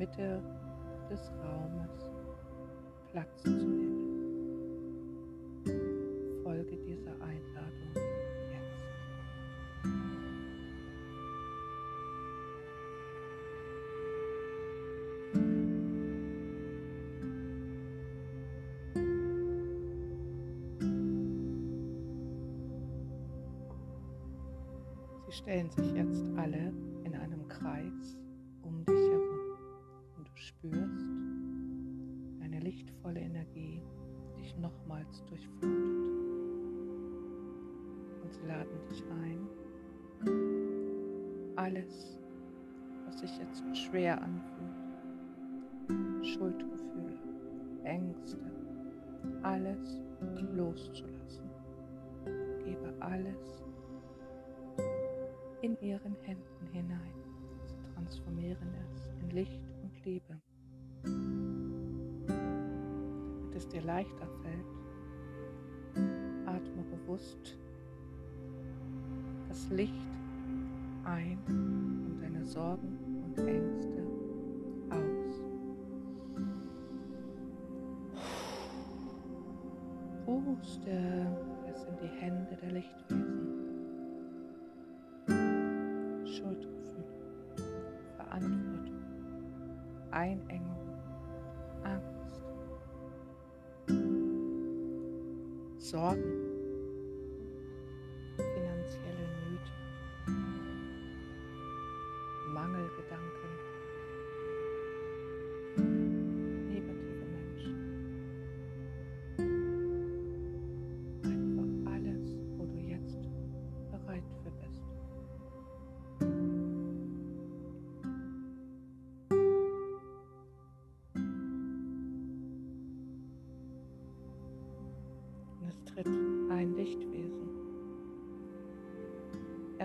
Mitte 0.03 0.43
des 1.09 1.31
Raumes 1.41 2.11
Platz 3.13 3.41
zu 3.41 3.51
nehmen. 3.51 4.01
Folge 6.43 6.75
dieser 6.75 7.13
Einladung 7.21 7.93
jetzt. 8.51 8.83
Sie 25.25 25.31
stellen 25.31 25.69
sich 25.69 25.93
jetzt 25.93 26.25
alle 26.35 26.73
in 27.05 27.15
einem 27.15 27.47
Kreis 27.47 28.17
nochmals 34.93 35.23
durchflutet. 35.25 35.71
Und 38.21 38.33
sie 38.33 38.45
laden 38.47 38.87
dich 38.89 39.03
ein, 39.09 39.47
alles, 41.55 42.19
was 43.05 43.19
sich 43.19 43.37
jetzt 43.37 43.77
schwer 43.77 44.21
anfühlt, 44.21 44.61
Schuldgefühle, 46.25 47.17
Ängste, 47.83 48.37
alles 49.41 50.01
loszulassen. 50.55 51.49
Gebe 52.63 52.93
alles 52.99 53.63
in 55.61 55.77
ihren 55.81 56.15
Händen 56.21 56.67
hinein. 56.71 57.13
Sie 57.65 57.93
transformieren 57.93 58.73
es 58.83 59.11
in 59.21 59.29
Licht 59.31 59.61
und 59.81 60.05
Liebe. 60.05 60.41
Damit 63.53 63.55
es 63.55 63.67
dir 63.67 63.81
leichter 63.81 64.27
fällt, 64.41 64.82
bewusst 67.05 67.57
das 69.49 69.69
Licht 69.69 69.93
ein 71.03 71.37
und 71.47 72.19
deine 72.21 72.45
Sorgen 72.45 72.97
und 73.25 73.37
Ängste 73.47 74.03
aus. 74.89 75.43
Puste 80.63 81.27
es 81.69 81.83
in 81.83 81.97
die 82.01 82.07
Hände 82.21 82.57
der 82.61 82.71
Lichtwesen. 82.71 83.23
Schuldgefühle, 86.25 87.03
Verantwortung, 88.15 89.03
Einengung, 90.11 90.87
Angst, 91.83 92.43
Sorgen, 95.79 96.42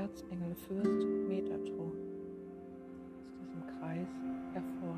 Erzengel 0.09 0.55
Fürst 0.67 1.07
Metatron 1.29 1.93
aus 3.13 3.35
diesem 3.39 3.63
Kreis 3.67 4.09
hervor. 4.55 4.97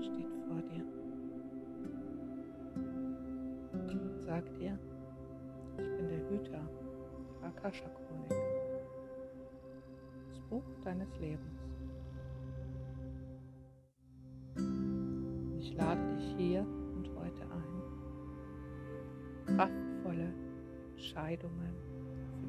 Steht 0.00 0.32
vor 0.46 0.62
dir. 0.70 0.84
Sagt 4.24 4.56
dir, 4.56 4.78
ich 5.78 5.96
bin 5.96 6.08
der 6.08 6.30
Hüter 6.30 6.60
der 7.40 7.48
Akasha-Chronik. 7.48 8.30
Das 10.28 10.38
Buch 10.48 10.62
deines 10.84 11.18
Lebens. 11.18 11.60
Ich 15.58 15.74
lade 15.74 16.00
dich 16.14 16.36
hier 16.36 16.60
und 16.94 17.10
heute 17.16 17.42
ein, 17.42 17.82
kraftvolle 19.56 20.32
Entscheidungen 20.92 21.91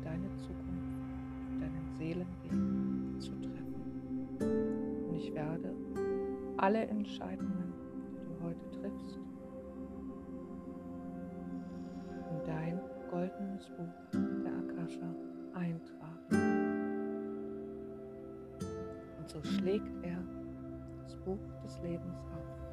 deine 0.03 0.35
Zukunft, 0.37 0.93
deinen 1.59 1.89
Seelenweg 1.97 3.21
zu 3.21 3.31
treffen. 3.41 5.07
Und 5.07 5.15
ich 5.15 5.33
werde 5.33 5.73
alle 6.57 6.85
Entscheidungen, 6.87 7.73
die 8.11 8.25
du 8.25 8.43
heute 8.43 8.71
triffst, 8.71 9.19
in 12.29 12.45
dein 12.45 12.79
goldenes 13.09 13.69
Buch 13.69 13.93
der 14.11 14.53
Akasha 14.53 15.15
eintragen. 15.53 16.13
Und 19.19 19.29
so 19.29 19.41
schlägt 19.43 19.91
er 20.03 20.23
das 21.03 21.15
Buch 21.17 21.39
des 21.63 21.81
Lebens 21.81 22.19
auf. 22.19 22.63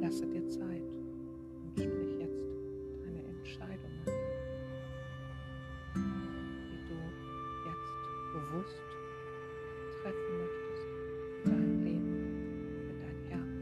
Lasse 0.00 0.26
dir 0.26 0.46
Zeit 0.48 0.97
bewusst 8.68 8.82
treffen 10.02 10.38
möchtest 10.38 10.86
für 11.42 11.50
dein 11.50 11.84
Leben, 11.84 12.16
für 12.86 12.94
dein 12.94 13.18
Herz, 13.28 13.56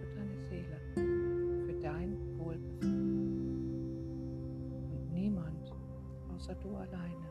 für 0.00 0.08
deine 0.16 0.36
Seele, 0.48 0.78
für 1.66 1.76
dein 1.80 2.10
Wohlbefinden. 2.38 2.98
Und 4.92 5.12
niemand 5.12 5.72
außer 6.34 6.54
du 6.56 6.74
alleine 6.74 7.30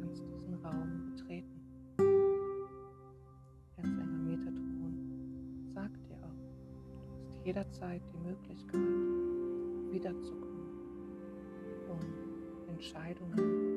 kannst 0.00 0.22
diesen 0.34 0.54
Raum 0.64 1.14
betreten. 1.14 1.60
Erzengel 3.76 4.18
Metatron 4.24 4.94
sagt 5.74 6.08
dir 6.08 6.16
auch, 6.16 6.34
du 6.34 7.28
hast 7.28 7.46
jederzeit 7.46 8.02
die 8.12 8.18
Möglichkeit, 8.26 8.80
wiederzukommen, 9.92 10.68
um 11.88 12.00
Entscheidungen 12.68 13.67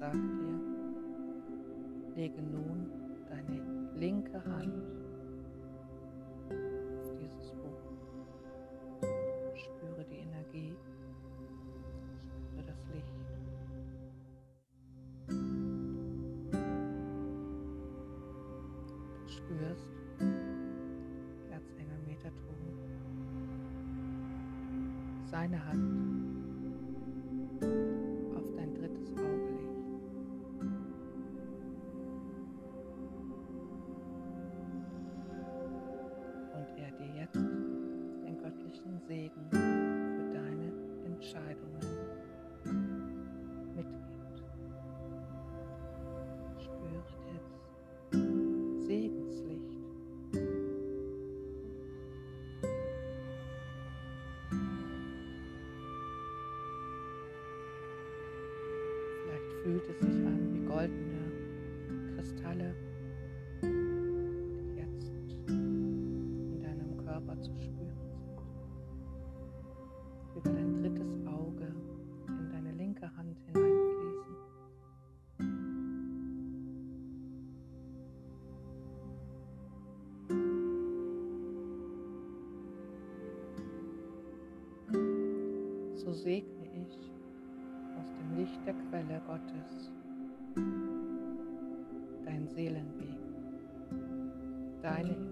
Er 0.00 0.12
sagt 0.12 0.14
dir, 0.14 0.60
lege 2.14 2.40
nun 2.40 2.86
deine 3.28 3.60
linke 3.96 4.44
Hand 4.44 4.84
auf 7.00 7.16
dieses 7.18 7.50
Buch. 7.50 7.82
Spüre 9.56 10.04
die 10.08 10.18
Energie, 10.18 10.76
spüre 12.46 12.64
das 12.64 12.86
Licht. 12.94 13.28
spürst, 19.26 19.88
Erzengel 21.50 21.98
Metatron, 22.06 22.78
seine 25.26 25.64
Hand 25.66 26.17
So 86.08 86.14
segne 86.14 86.64
ich 86.72 87.12
Licht 88.34 88.64
der 88.64 88.72
Quelle 88.72 89.20
Gottes, 89.26 89.90
dein 92.24 92.48
Seelenweg, 92.48 93.18
deine 94.80 95.27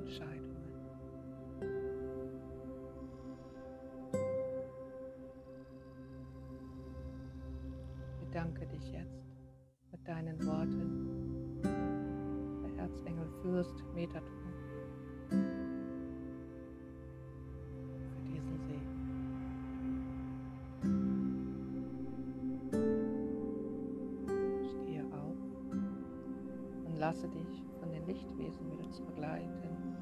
lasse 27.06 27.28
dich 27.28 27.62
von 27.78 27.88
den 27.92 28.04
Lichtwesen 28.04 28.68
wieder 28.68 28.90
zu 28.90 29.04
begleiten 29.04 29.46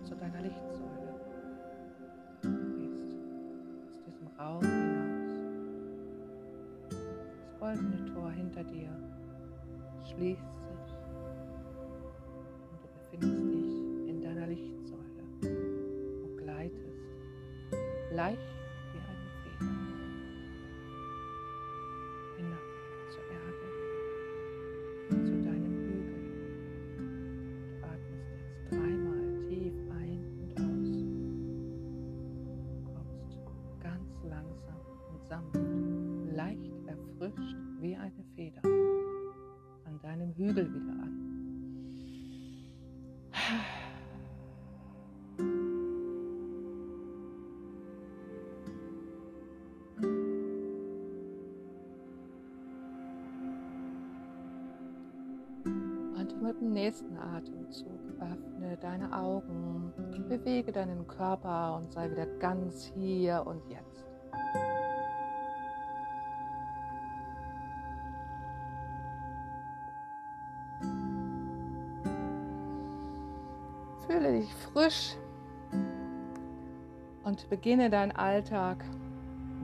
zu 0.05 0.17
deiner 0.17 0.41
Lichtsäule. 0.41 1.21
Du 2.41 2.79
gehst 2.79 3.15
aus 3.87 4.01
diesem 4.07 4.27
Raum 4.39 4.63
hinaus. 4.63 5.35
Das 6.89 7.61
goldene 7.61 8.07
Tor 8.07 8.31
hinter 8.31 8.65
dir 8.65 8.89
schließt 10.03 10.64
mit 56.55 56.61
dem 56.61 56.73
nächsten 56.73 57.17
Atemzug 57.17 58.01
öffne 58.21 58.77
deine 58.81 59.13
Augen, 59.17 59.93
bewege 60.29 60.73
deinen 60.73 61.07
Körper 61.07 61.77
und 61.77 61.93
sei 61.93 62.11
wieder 62.11 62.27
ganz 62.39 62.93
hier 62.95 63.43
und 63.47 63.63
jetzt. 63.69 64.05
fühle 74.07 74.33
dich 74.33 74.55
frisch 74.55 75.17
und 77.25 77.49
beginne 77.49 77.89
deinen 77.89 78.13
Alltag 78.13 78.85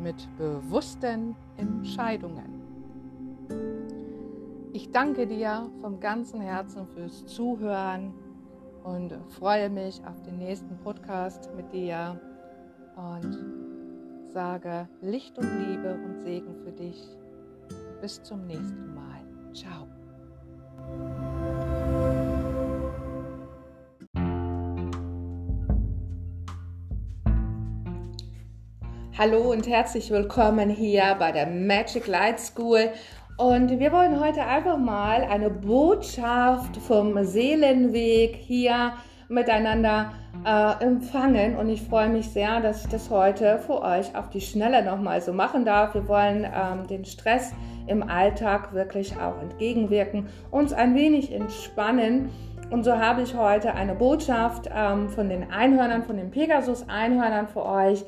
mit 0.02 0.16
bewussten 0.38 1.36
Entscheidungen. 1.58 2.49
Ich 4.90 4.94
danke 4.94 5.24
dir 5.24 5.70
vom 5.82 6.00
ganzen 6.00 6.40
Herzen 6.40 6.84
fürs 6.84 7.24
Zuhören 7.24 8.12
und 8.82 9.16
freue 9.38 9.70
mich 9.70 10.00
auf 10.04 10.20
den 10.22 10.38
nächsten 10.38 10.76
Podcast 10.78 11.48
mit 11.54 11.72
dir 11.72 12.20
und 12.96 13.38
sage 14.32 14.88
Licht 15.00 15.38
und 15.38 15.46
Liebe 15.60 15.94
und 15.94 16.18
Segen 16.18 16.56
für 16.64 16.72
dich. 16.72 17.00
Bis 18.00 18.20
zum 18.24 18.48
nächsten 18.48 18.92
Mal. 18.92 19.20
Ciao. 19.54 19.86
Hallo 29.16 29.52
und 29.52 29.68
herzlich 29.68 30.10
willkommen 30.10 30.70
hier 30.70 31.14
bei 31.18 31.30
der 31.30 31.46
Magic 31.46 32.06
Light 32.06 32.40
School. 32.40 32.90
Und 33.40 33.70
wir 33.78 33.90
wollen 33.90 34.20
heute 34.20 34.44
einfach 34.44 34.76
mal 34.76 35.24
eine 35.24 35.48
Botschaft 35.48 36.76
vom 36.76 37.24
Seelenweg 37.24 38.36
hier 38.36 38.92
miteinander 39.30 40.12
äh, 40.44 40.84
empfangen. 40.84 41.56
Und 41.56 41.70
ich 41.70 41.80
freue 41.80 42.10
mich 42.10 42.28
sehr, 42.28 42.60
dass 42.60 42.84
ich 42.84 42.90
das 42.90 43.08
heute 43.08 43.58
für 43.58 43.80
euch 43.80 44.14
auf 44.14 44.28
die 44.28 44.42
Schnelle 44.42 44.84
nochmal 44.84 45.22
so 45.22 45.32
machen 45.32 45.64
darf. 45.64 45.94
Wir 45.94 46.06
wollen 46.06 46.44
ähm, 46.44 46.86
den 46.86 47.06
Stress 47.06 47.54
im 47.86 48.02
Alltag 48.02 48.74
wirklich 48.74 49.16
auch 49.18 49.40
entgegenwirken, 49.40 50.28
uns 50.50 50.74
ein 50.74 50.94
wenig 50.94 51.32
entspannen. 51.32 52.28
Und 52.68 52.84
so 52.84 52.98
habe 52.98 53.22
ich 53.22 53.34
heute 53.34 53.72
eine 53.72 53.94
Botschaft 53.94 54.68
ähm, 54.70 55.08
von 55.08 55.30
den 55.30 55.50
Einhörnern, 55.50 56.02
von 56.02 56.18
den 56.18 56.30
Pegasus-Einhörnern 56.30 57.48
für 57.48 57.64
euch 57.64 58.04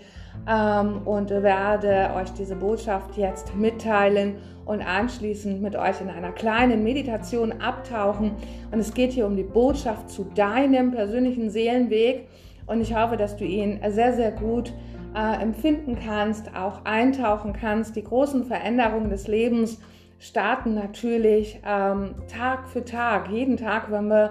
ähm, 0.49 1.03
und 1.05 1.31
werde 1.31 2.11
euch 2.17 2.31
diese 2.33 2.57
Botschaft 2.57 3.17
jetzt 3.17 3.55
mitteilen 3.55 4.37
und 4.65 4.81
anschließend 4.81 5.61
mit 5.61 5.77
euch 5.77 6.01
in 6.01 6.09
einer 6.09 6.33
kleinen 6.33 6.83
Meditation 6.83 7.53
abtauchen. 7.61 8.33
Und 8.71 8.79
es 8.79 8.95
geht 8.95 9.13
hier 9.13 9.27
um 9.27 9.37
die 9.37 9.43
Botschaft 9.43 10.11
zu 10.11 10.25
deinem 10.35 10.93
persönlichen 10.93 11.51
Seelenweg. 11.51 12.29
Und 12.67 12.81
ich 12.81 12.95
hoffe, 12.95 13.17
dass 13.17 13.37
du 13.37 13.45
ihn 13.45 13.81
sehr, 13.89 14.15
sehr 14.15 14.31
gut 14.31 14.73
äh, 15.15 15.43
empfinden 15.43 15.99
kannst, 16.05 16.55
auch 16.55 16.85
eintauchen 16.85 17.53
kannst. 17.53 17.97
Die 17.97 18.05
großen 18.05 18.45
Veränderungen 18.45 19.11
des 19.11 19.27
Lebens 19.27 19.79
starten 20.19 20.75
natürlich 20.75 21.61
ähm, 21.67 22.15
Tag 22.29 22.69
für 22.69 22.85
Tag. 22.85 23.29
Jeden 23.31 23.57
Tag, 23.57 23.91
wenn 23.91 24.07
wir 24.07 24.31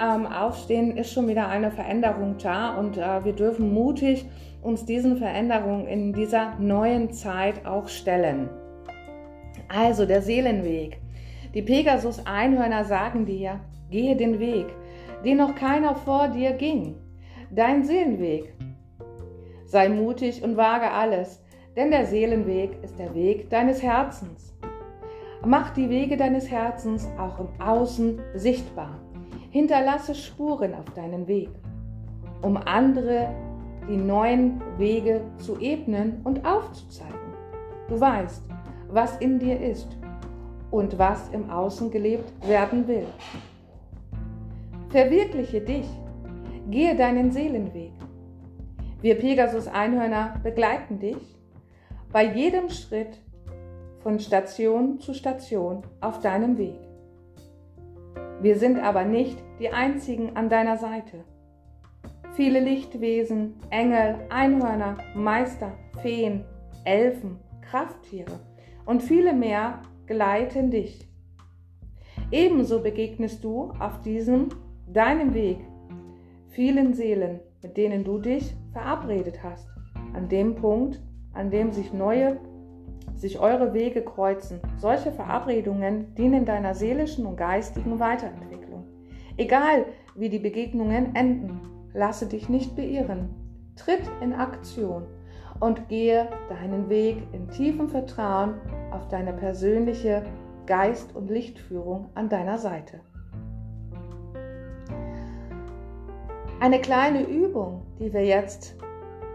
ähm, 0.00 0.26
aufstehen, 0.26 0.96
ist 0.96 1.12
schon 1.12 1.28
wieder 1.28 1.48
eine 1.48 1.70
Veränderung 1.70 2.36
da. 2.40 2.76
Und 2.76 2.96
äh, 2.96 3.24
wir 3.24 3.32
dürfen 3.32 3.74
mutig 3.74 4.24
uns 4.62 4.84
diesen 4.84 5.16
Veränderungen 5.16 5.86
in 5.86 6.12
dieser 6.12 6.58
neuen 6.58 7.12
Zeit 7.12 7.66
auch 7.66 7.88
stellen. 7.88 8.48
Also 9.68 10.06
der 10.06 10.22
Seelenweg. 10.22 11.00
Die 11.54 11.62
Pegasus-Einhörner 11.62 12.84
sagen 12.84 13.26
dir, 13.26 13.60
gehe 13.90 14.16
den 14.16 14.38
Weg, 14.38 14.66
den 15.24 15.38
noch 15.38 15.54
keiner 15.54 15.94
vor 15.94 16.28
dir 16.28 16.52
ging. 16.52 16.96
Dein 17.50 17.84
Seelenweg. 17.84 18.54
Sei 19.64 19.88
mutig 19.88 20.42
und 20.42 20.56
wage 20.56 20.90
alles, 20.90 21.42
denn 21.76 21.90
der 21.90 22.06
Seelenweg 22.06 22.82
ist 22.82 22.98
der 22.98 23.14
Weg 23.14 23.50
deines 23.50 23.82
Herzens. 23.82 24.54
Mach 25.44 25.70
die 25.70 25.90
Wege 25.90 26.16
deines 26.16 26.50
Herzens 26.50 27.08
auch 27.18 27.40
im 27.40 27.48
Außen 27.60 28.20
sichtbar. 28.34 29.00
Hinterlasse 29.50 30.14
Spuren 30.14 30.74
auf 30.74 30.88
deinem 30.94 31.26
Weg, 31.26 31.50
um 32.42 32.56
andere 32.56 33.28
die 33.88 33.96
neuen 33.96 34.60
Wege 34.78 35.22
zu 35.38 35.58
ebnen 35.58 36.20
und 36.24 36.44
aufzuzeigen. 36.44 37.18
Du 37.88 38.00
weißt, 38.00 38.42
was 38.88 39.16
in 39.18 39.38
dir 39.38 39.60
ist 39.60 39.96
und 40.70 40.98
was 40.98 41.28
im 41.30 41.50
Außen 41.50 41.90
gelebt 41.90 42.32
werden 42.46 42.86
will. 42.88 43.06
Verwirkliche 44.90 45.60
dich, 45.60 45.88
gehe 46.70 46.96
deinen 46.96 47.32
Seelenweg. 47.32 47.92
Wir 49.00 49.16
Pegasus-Einhörner 49.16 50.34
begleiten 50.42 50.98
dich 50.98 51.38
bei 52.12 52.24
jedem 52.24 52.68
Schritt 52.68 53.18
von 54.00 54.18
Station 54.18 55.00
zu 55.00 55.14
Station 55.14 55.82
auf 56.00 56.20
deinem 56.20 56.58
Weg. 56.58 56.78
Wir 58.40 58.56
sind 58.56 58.78
aber 58.78 59.04
nicht 59.04 59.38
die 59.60 59.70
einzigen 59.70 60.36
an 60.36 60.48
deiner 60.48 60.76
Seite. 60.76 61.24
Viele 62.34 62.60
Lichtwesen, 62.60 63.56
Engel, 63.68 64.16
Einhörner, 64.30 64.96
Meister, 65.14 65.72
Feen, 66.00 66.44
Elfen, 66.84 67.38
Krafttiere 67.60 68.40
und 68.86 69.02
viele 69.02 69.34
mehr 69.34 69.82
geleiten 70.06 70.70
dich. 70.70 71.06
Ebenso 72.30 72.82
begegnest 72.82 73.44
du 73.44 73.72
auf 73.78 74.00
diesem 74.00 74.48
deinem 74.90 75.34
Weg 75.34 75.58
vielen 76.48 76.94
Seelen, 76.94 77.40
mit 77.62 77.76
denen 77.76 78.02
du 78.02 78.18
dich 78.18 78.54
verabredet 78.72 79.42
hast, 79.42 79.68
an 80.14 80.30
dem 80.30 80.54
Punkt, 80.54 81.02
an 81.34 81.50
dem 81.50 81.70
sich 81.70 81.92
neue, 81.92 82.38
sich 83.14 83.38
eure 83.40 83.74
Wege 83.74 84.00
kreuzen. 84.02 84.58
Solche 84.78 85.12
Verabredungen 85.12 86.14
dienen 86.14 86.46
deiner 86.46 86.74
seelischen 86.74 87.26
und 87.26 87.36
geistigen 87.36 88.00
Weiterentwicklung. 88.00 88.86
Egal, 89.36 89.84
wie 90.14 90.30
die 90.30 90.38
Begegnungen 90.38 91.14
enden, 91.14 91.60
lasse 91.94 92.26
dich 92.26 92.48
nicht 92.48 92.76
beirren. 92.76 93.30
Tritt 93.76 94.02
in 94.20 94.34
Aktion 94.34 95.06
und 95.60 95.88
gehe 95.88 96.28
deinen 96.48 96.88
Weg 96.88 97.22
in 97.32 97.48
tiefem 97.48 97.88
Vertrauen 97.88 98.54
auf 98.90 99.08
deine 99.08 99.32
persönliche 99.32 100.24
Geist- 100.66 101.14
und 101.14 101.30
Lichtführung 101.30 102.10
an 102.14 102.28
deiner 102.28 102.58
Seite. 102.58 103.00
Eine 106.60 106.80
kleine 106.80 107.26
Übung, 107.26 107.82
die 107.98 108.12
wir 108.12 108.24
jetzt 108.24 108.76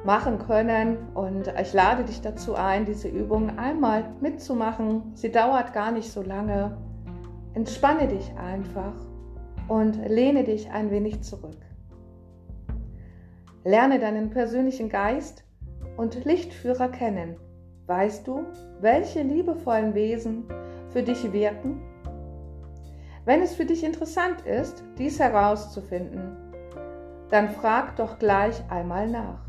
machen 0.05 0.39
können 0.39 0.97
und 1.13 1.53
ich 1.59 1.73
lade 1.73 2.05
dich 2.05 2.21
dazu 2.21 2.55
ein, 2.55 2.85
diese 2.85 3.09
Übung 3.09 3.57
einmal 3.57 4.05
mitzumachen. 4.21 5.11
Sie 5.15 5.31
dauert 5.31 5.73
gar 5.73 5.91
nicht 5.91 6.09
so 6.09 6.21
lange. 6.21 6.77
Entspanne 7.53 8.07
dich 8.07 8.31
einfach 8.37 8.93
und 9.67 9.97
lehne 10.07 10.45
dich 10.45 10.71
ein 10.71 10.91
wenig 10.91 11.21
zurück. 11.23 11.66
Lerne 13.67 13.99
deinen 13.99 14.29
persönlichen 14.29 14.87
Geist 14.87 15.43
und 15.97 16.23
Lichtführer 16.23 16.87
kennen. 16.87 17.35
Weißt 17.85 18.25
du, 18.25 18.45
welche 18.79 19.23
liebevollen 19.23 19.93
Wesen 19.93 20.45
für 20.91 21.03
dich 21.03 21.33
wirken? 21.33 21.81
Wenn 23.25 23.41
es 23.41 23.55
für 23.55 23.65
dich 23.65 23.83
interessant 23.83 24.39
ist, 24.45 24.85
dies 24.97 25.19
herauszufinden, 25.19 26.37
dann 27.29 27.49
frag 27.49 27.97
doch 27.97 28.19
gleich 28.19 28.55
einmal 28.71 29.09
nach. 29.09 29.45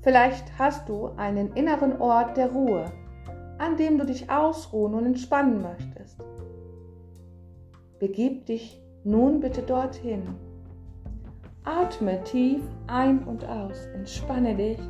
Vielleicht 0.00 0.58
hast 0.58 0.88
du 0.88 1.10
einen 1.16 1.52
inneren 1.52 2.00
Ort 2.00 2.36
der 2.36 2.50
Ruhe, 2.50 2.86
an 3.58 3.76
dem 3.76 3.98
du 3.98 4.04
dich 4.04 4.30
ausruhen 4.30 4.94
und 4.94 5.06
entspannen 5.06 5.62
möchtest. 5.62 6.18
Begib 8.00 8.46
dich 8.46 8.82
nun 9.04 9.38
bitte 9.38 9.62
dorthin 9.62 10.26
Atme 11.64 12.22
tief 12.24 12.60
ein 12.88 13.22
und 13.24 13.44
aus, 13.44 13.86
entspanne 13.94 14.56
dich, 14.56 14.80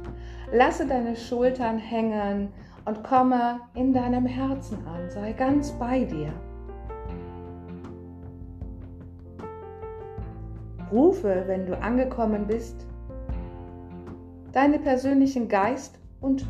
lasse 0.53 0.87
deine 0.87 1.17
Schultern 1.17 1.77
hängen 1.77 2.49
und 2.87 3.05
komme 3.05 3.61
in 3.75 3.93
deinem 3.93 4.25
Herzen 4.25 4.79
an, 4.87 5.11
sei 5.11 5.33
ganz 5.33 5.73
bei 5.73 6.05
dir. 6.05 6.33
Rufe, 10.91 11.45
wenn 11.47 11.67
du 11.67 11.79
angekommen 11.79 12.47
bist, 12.47 12.87
deine 14.53 14.79
persönlichen 14.79 15.49
Geist 15.49 15.99
und 16.21 16.47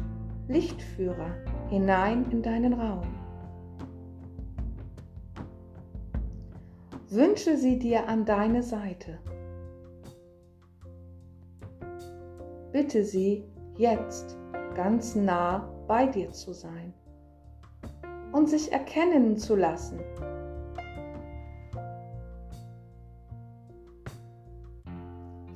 Lichtführer 0.46 1.30
hinein 1.68 2.26
in 2.30 2.42
deinen 2.42 2.74
Raum. 2.74 3.06
Wünsche 7.08 7.56
sie 7.56 7.78
dir 7.78 8.08
an 8.08 8.24
deine 8.24 8.62
Seite. 8.62 9.18
Bitte 12.72 13.04
sie, 13.04 13.44
jetzt 13.76 14.38
ganz 14.74 15.14
nah 15.14 15.70
bei 15.86 16.06
dir 16.06 16.30
zu 16.30 16.52
sein 16.52 16.92
und 18.32 18.48
sich 18.48 18.72
erkennen 18.72 19.36
zu 19.36 19.56
lassen. 19.56 20.00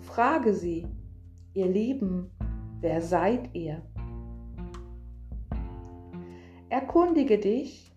Frage 0.01 0.55
sie, 0.55 0.87
ihr 1.55 1.67
Lieben, 1.67 2.31
wer 2.81 3.03
seid 3.03 3.55
ihr? 3.55 3.83
Erkundige 6.69 7.39
dich 7.39 7.95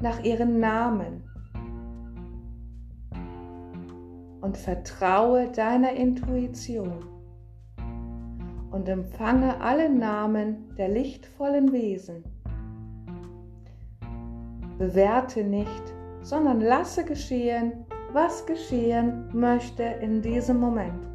nach 0.00 0.22
ihren 0.24 0.60
Namen. 0.60 1.24
und 4.42 4.58
vertraue 4.58 5.50
deiner 5.52 5.92
Intuition 5.92 7.11
und 8.72 8.88
empfange 8.88 9.60
alle 9.60 9.88
Namen 9.88 10.74
der 10.76 10.88
lichtvollen 10.88 11.72
Wesen. 11.72 12.24
Bewerte 14.78 15.44
nicht, 15.44 15.82
sondern 16.22 16.60
lasse 16.60 17.04
geschehen, 17.04 17.84
was 18.12 18.46
geschehen 18.46 19.28
möchte 19.32 19.82
in 19.82 20.22
diesem 20.22 20.58
Moment. 20.58 21.06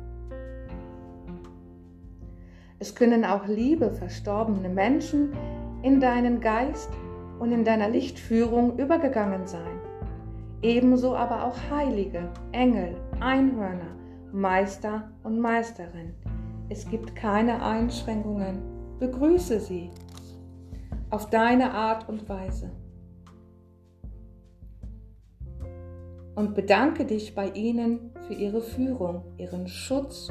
Es 2.79 2.93
können 2.93 3.25
auch 3.25 3.47
liebe 3.47 3.91
verstorbene 3.91 4.69
Menschen 4.69 5.33
in 5.81 5.99
deinen 5.99 6.39
Geist 6.39 6.91
und 7.39 7.51
in 7.51 7.63
deiner 7.63 7.89
Lichtführung 7.89 8.77
übergegangen 8.77 9.47
sein. 9.47 9.79
Ebenso 10.61 11.15
aber 11.15 11.43
auch 11.43 11.55
Heilige, 11.71 12.29
Engel, 12.51 12.95
Einhörner, 13.19 13.95
Meister 14.31 15.11
und 15.23 15.39
Meisterin. 15.39 16.13
Es 16.69 16.89
gibt 16.89 17.15
keine 17.15 17.63
Einschränkungen. 17.63 18.61
Begrüße 18.99 19.59
sie 19.59 19.89
auf 21.09 21.29
deine 21.29 21.71
Art 21.71 22.09
und 22.09 22.27
Weise. 22.27 22.71
Und 26.35 26.53
bedanke 26.55 27.05
dich 27.05 27.33
bei 27.33 27.49
ihnen 27.51 28.11
für 28.27 28.33
ihre 28.33 28.61
Führung, 28.61 29.23
ihren 29.37 29.67
Schutz 29.67 30.29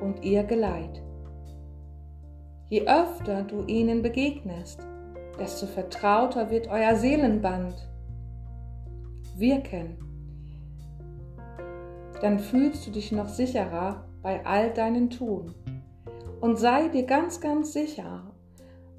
und 0.00 0.22
ihr 0.22 0.44
Geleit. 0.44 1.02
Je 2.68 2.86
öfter 2.86 3.42
du 3.42 3.64
ihnen 3.66 4.02
begegnest, 4.02 4.86
desto 5.38 5.66
vertrauter 5.66 6.50
wird 6.50 6.68
euer 6.68 6.94
Seelenband 6.94 7.74
wirken. 9.36 9.98
Dann 12.20 12.38
fühlst 12.38 12.86
du 12.86 12.90
dich 12.92 13.10
noch 13.10 13.28
sicherer 13.28 14.04
bei 14.22 14.44
all 14.44 14.72
deinen 14.72 15.10
Tun. 15.10 15.54
Und 16.40 16.58
sei 16.58 16.88
dir 16.88 17.04
ganz, 17.04 17.40
ganz 17.40 17.72
sicher, 17.72 18.22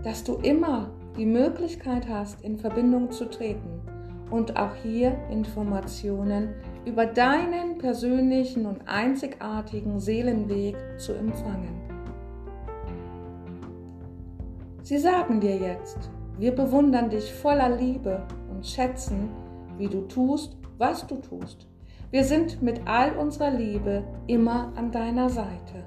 dass 0.03 0.23
du 0.23 0.35
immer 0.35 0.91
die 1.17 1.25
Möglichkeit 1.25 2.07
hast, 2.07 2.41
in 2.41 2.57
Verbindung 2.57 3.11
zu 3.11 3.29
treten 3.29 3.81
und 4.29 4.57
auch 4.57 4.75
hier 4.75 5.17
Informationen 5.29 6.55
über 6.85 7.05
deinen 7.05 7.77
persönlichen 7.77 8.65
und 8.65 8.87
einzigartigen 8.87 9.99
Seelenweg 9.99 10.75
zu 10.97 11.13
empfangen. 11.13 11.81
Sie 14.83 14.97
sagen 14.97 15.39
dir 15.39 15.57
jetzt, 15.57 16.09
wir 16.37 16.55
bewundern 16.55 17.09
dich 17.09 17.31
voller 17.33 17.69
Liebe 17.77 18.25
und 18.49 18.65
schätzen, 18.65 19.29
wie 19.77 19.87
du 19.87 20.01
tust, 20.07 20.57
was 20.77 21.05
du 21.05 21.15
tust. 21.17 21.70
Wir 22.11 22.25
sind 22.25 22.61
mit 22.61 22.81
all 22.87 23.15
unserer 23.15 23.51
Liebe 23.51 24.03
immer 24.27 24.73
an 24.75 24.91
deiner 24.91 25.29
Seite. 25.29 25.85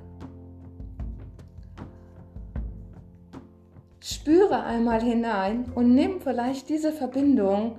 Spüre 4.01 4.63
einmal 4.63 5.03
hinein 5.03 5.71
und 5.75 5.95
nimm 5.95 6.23
vielleicht 6.23 6.71
diese 6.71 6.93
Verbindung 6.93 7.77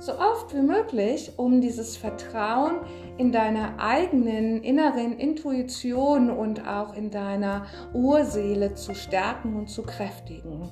so 0.00 0.12
oft 0.18 0.52
wie 0.52 0.62
möglich, 0.62 1.34
um 1.36 1.60
dieses 1.60 1.96
Vertrauen 1.96 2.80
in 3.16 3.30
deiner 3.30 3.78
eigenen 3.78 4.64
inneren 4.64 5.16
Intuition 5.16 6.30
und 6.30 6.66
auch 6.66 6.96
in 6.96 7.12
deiner 7.12 7.66
Urseele 7.92 8.74
zu 8.74 8.92
stärken 8.96 9.54
und 9.54 9.68
zu 9.68 9.82
kräftigen. 9.82 10.68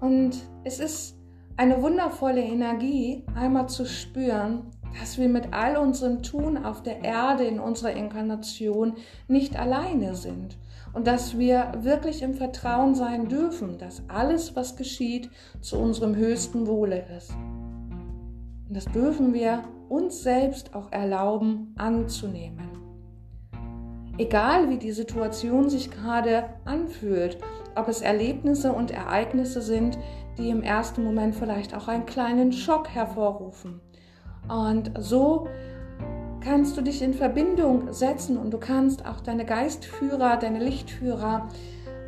Und 0.00 0.42
es 0.64 0.80
ist 0.80 1.16
eine 1.56 1.80
wundervolle 1.80 2.42
Energie, 2.42 3.24
einmal 3.36 3.68
zu 3.68 3.86
spüren, 3.86 4.72
dass 4.98 5.18
wir 5.18 5.28
mit 5.28 5.52
all 5.52 5.76
unserem 5.76 6.22
Tun 6.22 6.56
auf 6.56 6.82
der 6.82 7.04
Erde 7.04 7.44
in 7.44 7.58
unserer 7.58 7.92
Inkarnation 7.92 8.94
nicht 9.28 9.58
alleine 9.58 10.14
sind 10.14 10.56
und 10.92 11.06
dass 11.06 11.38
wir 11.38 11.72
wirklich 11.80 12.22
im 12.22 12.34
Vertrauen 12.34 12.94
sein 12.94 13.28
dürfen, 13.28 13.78
dass 13.78 14.02
alles, 14.08 14.54
was 14.56 14.76
geschieht, 14.76 15.30
zu 15.60 15.78
unserem 15.78 16.14
höchsten 16.14 16.66
Wohle 16.66 17.04
ist. 17.16 17.32
Und 18.68 18.76
das 18.76 18.84
dürfen 18.86 19.34
wir 19.34 19.64
uns 19.88 20.22
selbst 20.22 20.74
auch 20.74 20.90
erlauben 20.92 21.74
anzunehmen. 21.76 22.70
Egal 24.16 24.70
wie 24.70 24.78
die 24.78 24.92
Situation 24.92 25.68
sich 25.68 25.90
gerade 25.90 26.44
anfühlt, 26.64 27.38
ob 27.74 27.88
es 27.88 28.00
Erlebnisse 28.00 28.72
und 28.72 28.92
Ereignisse 28.92 29.60
sind, 29.60 29.98
die 30.38 30.50
im 30.50 30.62
ersten 30.62 31.02
Moment 31.02 31.34
vielleicht 31.34 31.74
auch 31.74 31.88
einen 31.88 32.06
kleinen 32.06 32.52
Schock 32.52 32.88
hervorrufen. 32.88 33.80
Und 34.48 34.92
so 34.98 35.48
kannst 36.40 36.76
du 36.76 36.82
dich 36.82 37.00
in 37.02 37.14
Verbindung 37.14 37.92
setzen 37.92 38.36
und 38.36 38.50
du 38.50 38.58
kannst 38.58 39.06
auch 39.06 39.20
deine 39.20 39.44
Geistführer, 39.44 40.36
deine 40.36 40.62
Lichtführer 40.62 41.48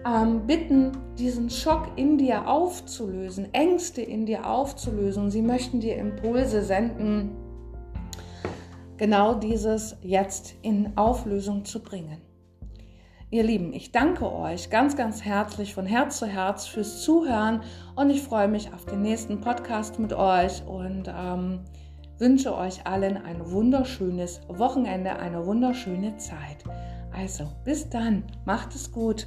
ähm, 0.07 0.47
bitten, 0.47 0.93
diesen 1.19 1.49
Schock 1.49 1.89
in 1.97 2.19
dir 2.19 2.47
aufzulösen, 2.49 3.53
Ängste 3.55 4.03
in 4.03 4.27
dir 4.27 4.47
aufzulösen. 4.47 5.31
Sie 5.31 5.43
möchten 5.43 5.81
dir 5.81 5.97
Impulse 5.97 6.63
senden, 6.63 7.31
genau 8.99 9.35
dieses 9.35 9.97
jetzt 10.03 10.55
in 10.63 10.97
Auflösung 10.97 11.65
zu 11.65 11.83
bringen. 11.83 12.21
Ihr 13.31 13.43
Lieben, 13.43 13.73
ich 13.73 13.91
danke 13.91 14.31
euch 14.33 14.71
ganz, 14.71 14.97
ganz 14.97 15.25
herzlich 15.25 15.75
von 15.75 15.85
Herz 15.85 16.19
zu 16.19 16.27
Herz 16.27 16.67
fürs 16.67 17.03
Zuhören 17.03 17.63
und 17.97 18.11
ich 18.11 18.23
freue 18.23 18.47
mich 18.47 18.73
auf 18.73 18.85
den 18.85 19.03
nächsten 19.03 19.41
Podcast 19.41 19.99
mit 19.99 20.13
euch 20.13 20.65
und 20.65 21.09
ähm, 21.09 21.61
wünsche 22.19 22.57
euch 22.57 22.87
allen 22.87 23.17
ein 23.17 23.51
wunderschönes 23.51 24.41
Wochenende, 24.49 25.19
eine 25.19 25.47
wunderschöne 25.47 26.17
Zeit. 26.17 26.65
Also, 27.13 27.49
bis 27.65 27.89
dann, 27.89 28.25
macht 28.45 28.75
es 28.75 28.93
gut. 28.93 29.27